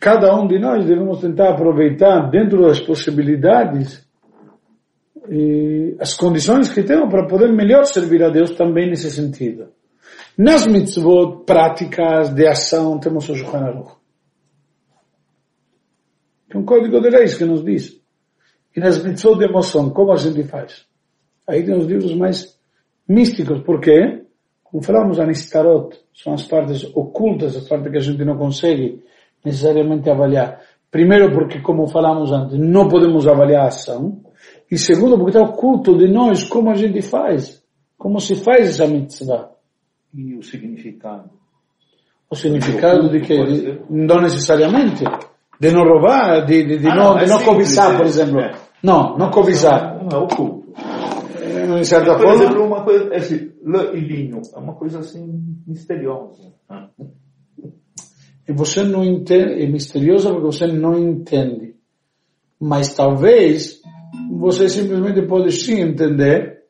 cada 0.00 0.34
um 0.40 0.46
de 0.46 0.58
nós 0.58 0.86
devemos 0.86 1.20
tentar 1.20 1.50
aproveitar 1.50 2.30
dentro 2.30 2.62
das 2.62 2.80
possibilidades 2.80 4.06
as 6.00 6.14
condições 6.14 6.72
que 6.72 6.82
temos 6.82 7.08
para 7.10 7.26
poder 7.26 7.52
melhor 7.52 7.84
servir 7.84 8.22
a 8.24 8.28
Deus 8.28 8.52
também 8.52 8.88
nesse 8.88 9.10
sentido. 9.10 9.68
Nas 10.36 10.66
mitzvot 10.66 11.44
práticas 11.44 12.34
de 12.34 12.46
ação 12.46 12.98
temos 12.98 13.28
o 13.28 13.34
Shulchan 13.34 13.58
Aruch. 13.58 14.01
É 16.52 16.58
um 16.58 16.64
código 16.64 17.00
de 17.00 17.10
leis 17.10 17.36
que 17.36 17.44
nos 17.44 17.64
diz. 17.64 18.00
E 18.76 18.80
nas 18.80 19.02
mitzvot 19.02 19.38
de 19.38 19.44
emoção, 19.44 19.90
como 19.90 20.12
a 20.12 20.16
gente 20.16 20.44
faz? 20.44 20.86
Aí 21.46 21.64
tem 21.64 21.76
os 21.76 21.86
livros 21.86 22.14
mais 22.14 22.58
místicos. 23.08 23.62
Por 23.62 23.80
quê? 23.80 24.22
Como 24.64 24.82
falamos, 24.82 25.18
Anistarot 25.18 25.96
são 26.14 26.34
as 26.34 26.46
partes 26.46 26.84
ocultas, 26.94 27.56
as 27.56 27.68
partes 27.68 27.90
que 27.90 27.98
a 27.98 28.00
gente 28.00 28.24
não 28.24 28.36
consegue 28.36 29.02
necessariamente 29.44 30.08
avaliar. 30.08 30.60
Primeiro 30.90 31.32
porque, 31.32 31.60
como 31.60 31.86
falamos 31.86 32.32
antes, 32.32 32.58
não 32.58 32.88
podemos 32.88 33.26
avaliar 33.26 33.64
a 33.64 33.68
ação. 33.68 34.22
E 34.70 34.78
segundo 34.78 35.16
porque 35.16 35.36
está 35.36 35.42
oculto 35.42 35.96
de 35.96 36.08
nós 36.08 36.44
como 36.44 36.70
a 36.70 36.74
gente 36.74 37.02
faz. 37.02 37.62
Como 37.98 38.20
se 38.20 38.34
faz 38.36 38.68
essa 38.68 38.86
mitzvah. 38.86 39.50
E 40.14 40.34
o 40.34 40.42
significado? 40.42 41.30
O 42.28 42.34
significado 42.34 43.10
de 43.10 43.20
que, 43.20 43.80
não 43.90 44.20
necessariamente, 44.20 45.04
de 45.60 45.70
não 45.70 45.84
roubar, 45.84 46.44
de, 46.44 46.64
de, 46.64 46.78
de 46.78 46.88
ah, 46.88 46.94
não, 46.94 47.18
de 47.18 47.26
não 47.26 47.42
cobiçar, 47.42 47.96
por 47.96 48.06
exemplo. 48.06 48.40
É. 48.40 48.52
Não, 48.82 49.16
não 49.16 49.30
cobiçar. 49.30 50.02
Não 50.02 50.18
é 50.18 50.22
oculto 50.22 50.62
de 51.78 51.84
certa 51.86 52.14
por 52.14 52.22
forma. 52.22 52.34
Por 52.34 52.42
exemplo, 52.42 52.66
uma 52.66 52.84
coisa, 52.84 53.14
esse 53.14 53.52
lã 53.64 53.92
e 53.92 54.00
linho, 54.00 54.40
é 54.54 54.58
uma 54.58 54.74
coisa 54.74 55.00
assim 55.00 55.56
misteriosa. 55.66 56.52
E 58.48 58.52
você 58.52 58.82
não 58.82 59.04
entende, 59.04 59.62
é 59.62 59.66
misteriosa 59.66 60.30
porque 60.30 60.46
você 60.46 60.66
não 60.66 60.98
entende. 60.98 61.76
Mas 62.60 62.94
talvez 62.94 63.80
você 64.30 64.68
simplesmente 64.68 65.22
pode 65.22 65.52
sim 65.52 65.80
entender 65.80 66.62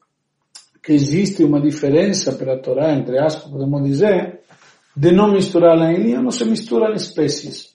que 0.83 0.92
existe 0.92 1.45
uma 1.45 1.61
diferença 1.61 2.33
para 2.33 2.55
a 2.55 2.59
Torá, 2.59 2.92
entre 2.92 3.18
aspas, 3.18 3.51
podemos 3.51 3.85
dizer, 3.85 4.40
de 4.97 5.12
não 5.12 5.33
misturar 5.33 5.79
lã 5.79 5.92
e 5.92 5.97
linho, 5.97 6.23
não 6.23 6.31
se 6.31 6.45
mistura 6.45 6.92
espécies. 6.95 7.72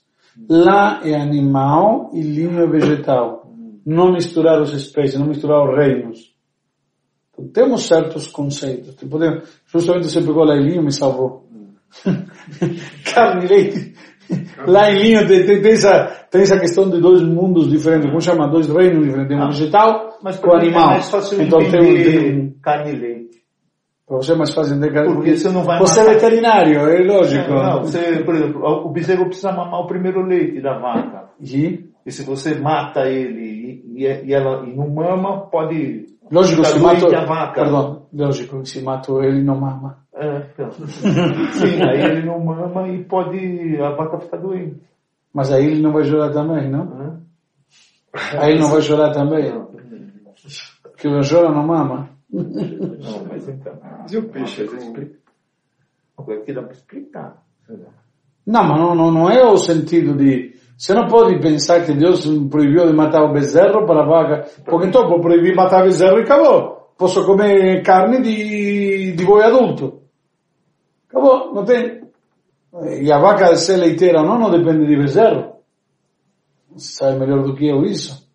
Lã 0.49 0.99
é 1.03 1.15
animal 1.15 2.09
e 2.13 2.21
linho 2.21 2.59
é 2.59 2.67
vegetal. 2.67 3.51
Não 3.85 4.11
misturar 4.11 4.61
as 4.61 4.71
espécies, 4.73 5.19
não 5.19 5.27
misturar 5.27 5.63
os 5.63 5.77
reinos. 5.77 6.33
Então, 7.33 7.47
temos 7.49 7.87
certos 7.87 8.27
conceitos. 8.27 8.95
Tipo, 8.95 9.19
justamente 9.65 10.07
você 10.07 10.21
pegou 10.21 10.43
lá 10.43 10.55
em 10.55 10.65
linha 10.65 10.81
me 10.81 10.91
salvou. 10.91 11.47
Carne 13.13 13.45
e 13.45 13.47
leite. 13.47 13.93
Lá 14.67 14.91
em 14.91 14.99
linha 14.99 15.25
tem, 15.25 15.45
tem, 15.45 15.61
tem, 15.61 15.71
essa, 15.71 16.27
tem 16.29 16.41
essa 16.41 16.59
questão 16.59 16.89
de 16.89 16.99
dois 16.99 17.21
mundos 17.21 17.69
diferentes, 17.69 18.07
como 18.07 18.19
chama? 18.19 18.49
Dois 18.49 18.67
reinos 18.67 19.05
diferentes. 19.05 19.29
Tem 19.29 19.37
um 19.37 19.43
ah, 19.43 19.47
vegetal 19.47 20.07
mas 20.21 20.39
com 20.39 20.55
animal. 20.55 20.89
É 20.89 20.93
mais 20.93 21.09
fácil 21.09 21.41
então 21.41 21.59
tem 21.59 21.81
um, 21.81 21.93
tem 21.95 22.39
um... 22.39 22.53
carne 22.61 22.91
e 22.91 22.95
leite. 22.95 23.16
Você 24.09 24.31
é 24.31 24.35
mais 24.35 24.53
fácil 24.53 24.79
carne 24.79 25.13
Porque 25.13 25.35
você 25.35 25.49
não 25.49 25.63
vai 25.63 25.79
Você 25.79 25.99
matar... 25.99 26.11
é 26.11 26.13
veterinário, 26.15 26.79
é 26.79 27.03
lógico. 27.03 27.49
Não, 27.49 27.63
não, 27.63 27.83
você, 27.83 28.23
por 28.23 28.35
exemplo, 28.35 28.65
o 28.65 28.89
bezerro 28.89 29.25
precisa 29.25 29.51
mamar 29.51 29.81
o 29.81 29.87
primeiro 29.87 30.25
leite 30.25 30.61
da 30.61 30.79
vaca. 30.79 31.29
E? 31.41 31.89
E 32.05 32.11
se 32.11 32.23
você 32.23 32.57
mata 32.57 33.01
ele 33.01 33.83
e, 33.97 34.05
e, 34.05 34.25
e 34.27 34.33
ela 34.33 34.65
e 34.65 34.73
não 34.73 34.89
mama, 34.89 35.41
pode 35.47 36.05
Lógico, 36.31 36.63
se 36.65 36.79
mato, 36.79 37.07
perdão, 37.53 38.07
lógico, 38.13 38.65
se 38.65 38.81
mato 38.81 39.21
ele 39.23 39.43
não 39.43 39.59
mama. 39.59 39.97
É, 40.13 40.37
então. 40.53 40.71
Sim, 40.71 41.81
aí 41.83 42.01
ele 42.01 42.25
não 42.25 42.39
mama 42.39 42.87
e 42.87 43.03
pode 43.03 43.77
a 43.81 43.91
vaca 43.91 44.19
ficar 44.19 44.37
doente. 44.37 44.81
Mas 45.33 45.51
aí 45.51 45.65
ele 45.65 45.81
não 45.81 45.91
vai 45.91 46.03
chorar 46.03 46.31
também, 46.31 46.69
não? 46.69 47.19
Aí 48.39 48.51
ele 48.51 48.59
não 48.59 48.69
vai 48.69 48.81
chorar 48.81 49.11
também? 49.11 49.53
Que 50.97 51.07
o 51.07 51.21
chora 51.21 51.51
não 51.51 51.65
mama? 51.65 52.16
Não, 52.31 53.25
mas 53.29 53.47
então. 53.47 53.79
E 54.11 54.17
o 54.17 54.29
peixe? 54.29 54.67
Agora 56.17 56.41
que 56.41 56.53
dá 56.53 56.61
para 56.61 56.73
explicar. 56.73 57.43
Não, 58.45 58.63
mas 58.63 58.79
não, 58.79 58.95
não, 58.95 59.11
não 59.11 59.29
é 59.29 59.43
o 59.45 59.57
sentido 59.57 60.15
de... 60.15 60.55
Você 60.77 60.93
não 60.93 61.07
pode 61.07 61.39
pensar 61.39 61.85
que 61.85 61.93
Deus 61.93 62.25
proibiu 62.49 62.85
de 62.85 62.93
matar 62.93 63.23
o 63.23 63.33
bezerro 63.33 63.85
para 63.85 64.03
a 64.03 64.07
vaca, 64.07 64.49
porque 64.63 64.87
então 64.87 65.09
vou 65.09 65.19
proibir 65.19 65.55
matar 65.55 65.81
o 65.81 65.85
bezerro 65.85 66.19
e 66.19 66.21
acabou. 66.21 66.93
Posso 66.97 67.25
comer 67.25 67.81
carne 67.83 68.21
de, 68.21 69.13
de 69.13 69.25
boi 69.25 69.43
adulto. 69.43 70.01
Acabou, 71.09 71.53
não 71.53 71.65
tem. 71.65 72.01
E 73.01 73.11
a 73.11 73.17
vaca 73.17 73.55
ser 73.55 73.77
leiteira 73.77 74.21
ou 74.21 74.27
não, 74.27 74.37
não 74.37 74.51
depende 74.51 74.85
de 74.85 74.95
bezerro. 74.95 75.57
Você 76.73 76.93
sabe 76.93 77.19
melhor 77.19 77.43
do 77.43 77.55
que 77.55 77.67
eu 77.67 77.83
isso. 77.83 78.27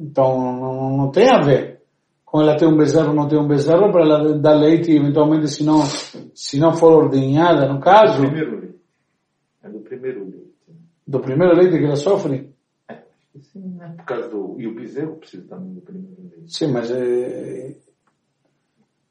Então, 0.00 0.56
não, 0.58 0.96
não 0.96 1.10
tem 1.10 1.28
a 1.28 1.40
ver 1.40 1.73
com 2.34 2.42
ela 2.42 2.56
ter 2.56 2.66
um 2.66 2.76
bezerro 2.76 3.10
ou 3.10 3.14
não 3.14 3.28
ter 3.28 3.38
um 3.38 3.46
bezerro 3.46 3.92
para 3.92 4.02
ela 4.02 4.36
dar 4.36 4.54
leite 4.54 4.90
eventualmente 4.90 5.46
se 5.46 5.62
não, 5.62 5.82
se 6.34 6.58
não 6.58 6.72
for 6.72 7.04
ordenhada, 7.04 7.72
no 7.72 7.78
caso. 7.78 8.22
Do 8.22 8.28
primeiro 8.28 8.58
leite. 8.58 8.80
É 9.62 9.68
do 9.68 9.78
primeiro 9.78 10.24
leite. 10.24 10.54
Do 11.06 11.20
primeiro 11.20 11.54
leite 11.54 11.78
que 11.78 11.84
ela 11.84 11.94
sofre? 11.94 12.50
É, 12.88 12.98
sim, 13.38 13.76
né? 13.76 13.94
Por 13.98 14.04
causa 14.04 14.28
do... 14.30 14.56
E 14.58 14.66
o 14.66 14.74
bezerro 14.74 15.14
precisa 15.14 15.46
também 15.46 15.74
do 15.74 15.80
primeiro 15.80 16.16
leite. 16.22 16.52
Sim, 16.52 16.72
mas 16.72 16.90
é... 16.90 17.76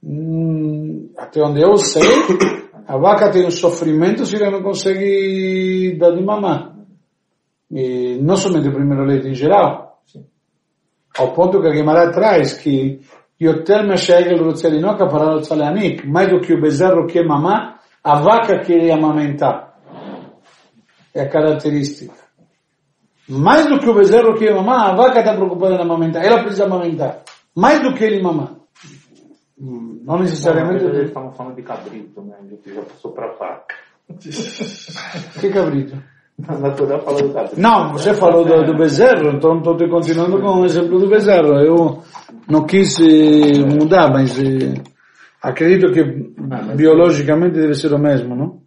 Hum, 0.04 1.10
até 1.16 1.42
onde 1.42 1.62
eu 1.62 1.78
sei, 1.78 2.02
a 2.86 2.98
vaca 2.98 3.32
tem 3.32 3.48
um 3.48 3.52
sofrimento 3.52 4.26
se 4.26 4.36
ela 4.36 4.52
não 4.52 4.62
consegue 4.62 5.96
dar 5.98 6.12
de 6.12 6.22
mamar. 6.22 6.76
E 7.72 8.20
não 8.22 8.36
somente 8.36 8.68
o 8.68 8.74
primeiro 8.74 9.06
leite 9.06 9.30
em 9.30 9.34
geral 9.34 9.83
ao 11.18 11.34
ponto 11.34 11.62
que 11.62 11.68
a 11.68 11.72
Guimarães 11.72 12.14
traz 12.14 12.54
que 12.54 13.02
Yoter 13.42 13.86
Meshegel 13.86 14.44
Rutzelinoka 14.44 15.08
para 15.08 15.34
Rutzelanic, 15.34 16.08
mais 16.08 16.30
do 16.30 16.40
que 16.40 16.54
o 16.54 16.62
bezerro 16.62 17.08
que 17.08 17.24
mamar, 17.24 17.82
a 18.04 18.20
vaca 18.20 18.60
que 18.60 18.74
ele 18.74 18.92
amamentar. 18.92 19.74
É 21.14 21.22
a 21.22 21.30
característica. 21.30 22.16
Mais 23.30 23.68
do 23.68 23.80
que 23.80 23.90
o 23.90 23.94
bezerro 23.94 24.36
que 24.36 24.52
mamar, 24.52 24.92
a 24.92 24.96
vaca 24.96 25.20
está 25.20 25.36
preocupada 25.36 25.76
em 25.76 25.82
amamentar. 25.82 26.26
Ela 26.26 26.42
precisa 26.42 26.66
amamentar. 26.66 27.24
Mais 27.56 27.80
do 27.82 27.94
que 27.94 28.04
ele 28.04 28.22
mamar. 28.22 28.56
Não 29.58 30.20
necessariamente. 30.20 30.84
Eles 30.84 31.08
estavam 31.08 31.32
falando 31.32 31.56
de 31.56 31.62
cabrito, 31.62 32.22
né? 32.22 32.36
Ele 32.42 32.60
já 32.66 32.82
passou 32.82 33.12
para 33.12 33.28
vaca. 33.34 33.76
que 35.40 35.50
cabrito? 35.50 36.13
Na 36.40 36.70
do. 36.70 37.62
Não, 37.62 37.94
você 37.94 38.14
falou 38.14 38.44
do, 38.44 38.64
do 38.66 38.76
bezerro, 38.76 39.30
então 39.36 39.58
estou 39.58 39.78
te 39.78 39.88
continuando 39.88 40.42
com 40.42 40.62
o 40.62 40.66
exemplo 40.66 41.00
do 41.00 41.08
bezerro. 41.08 41.54
Eu 41.60 42.02
não 42.50 42.66
quis 42.66 43.00
eh, 43.00 43.60
mudar, 43.64 44.10
mas 44.12 44.38
eh, 44.40 44.74
acredito 45.42 45.92
que 45.92 46.02
ah, 46.52 46.74
biologicamente 46.76 47.60
deve 47.60 47.76
ser 47.76 47.94
o 47.94 48.00
mesmo, 48.00 48.36
não? 48.36 48.63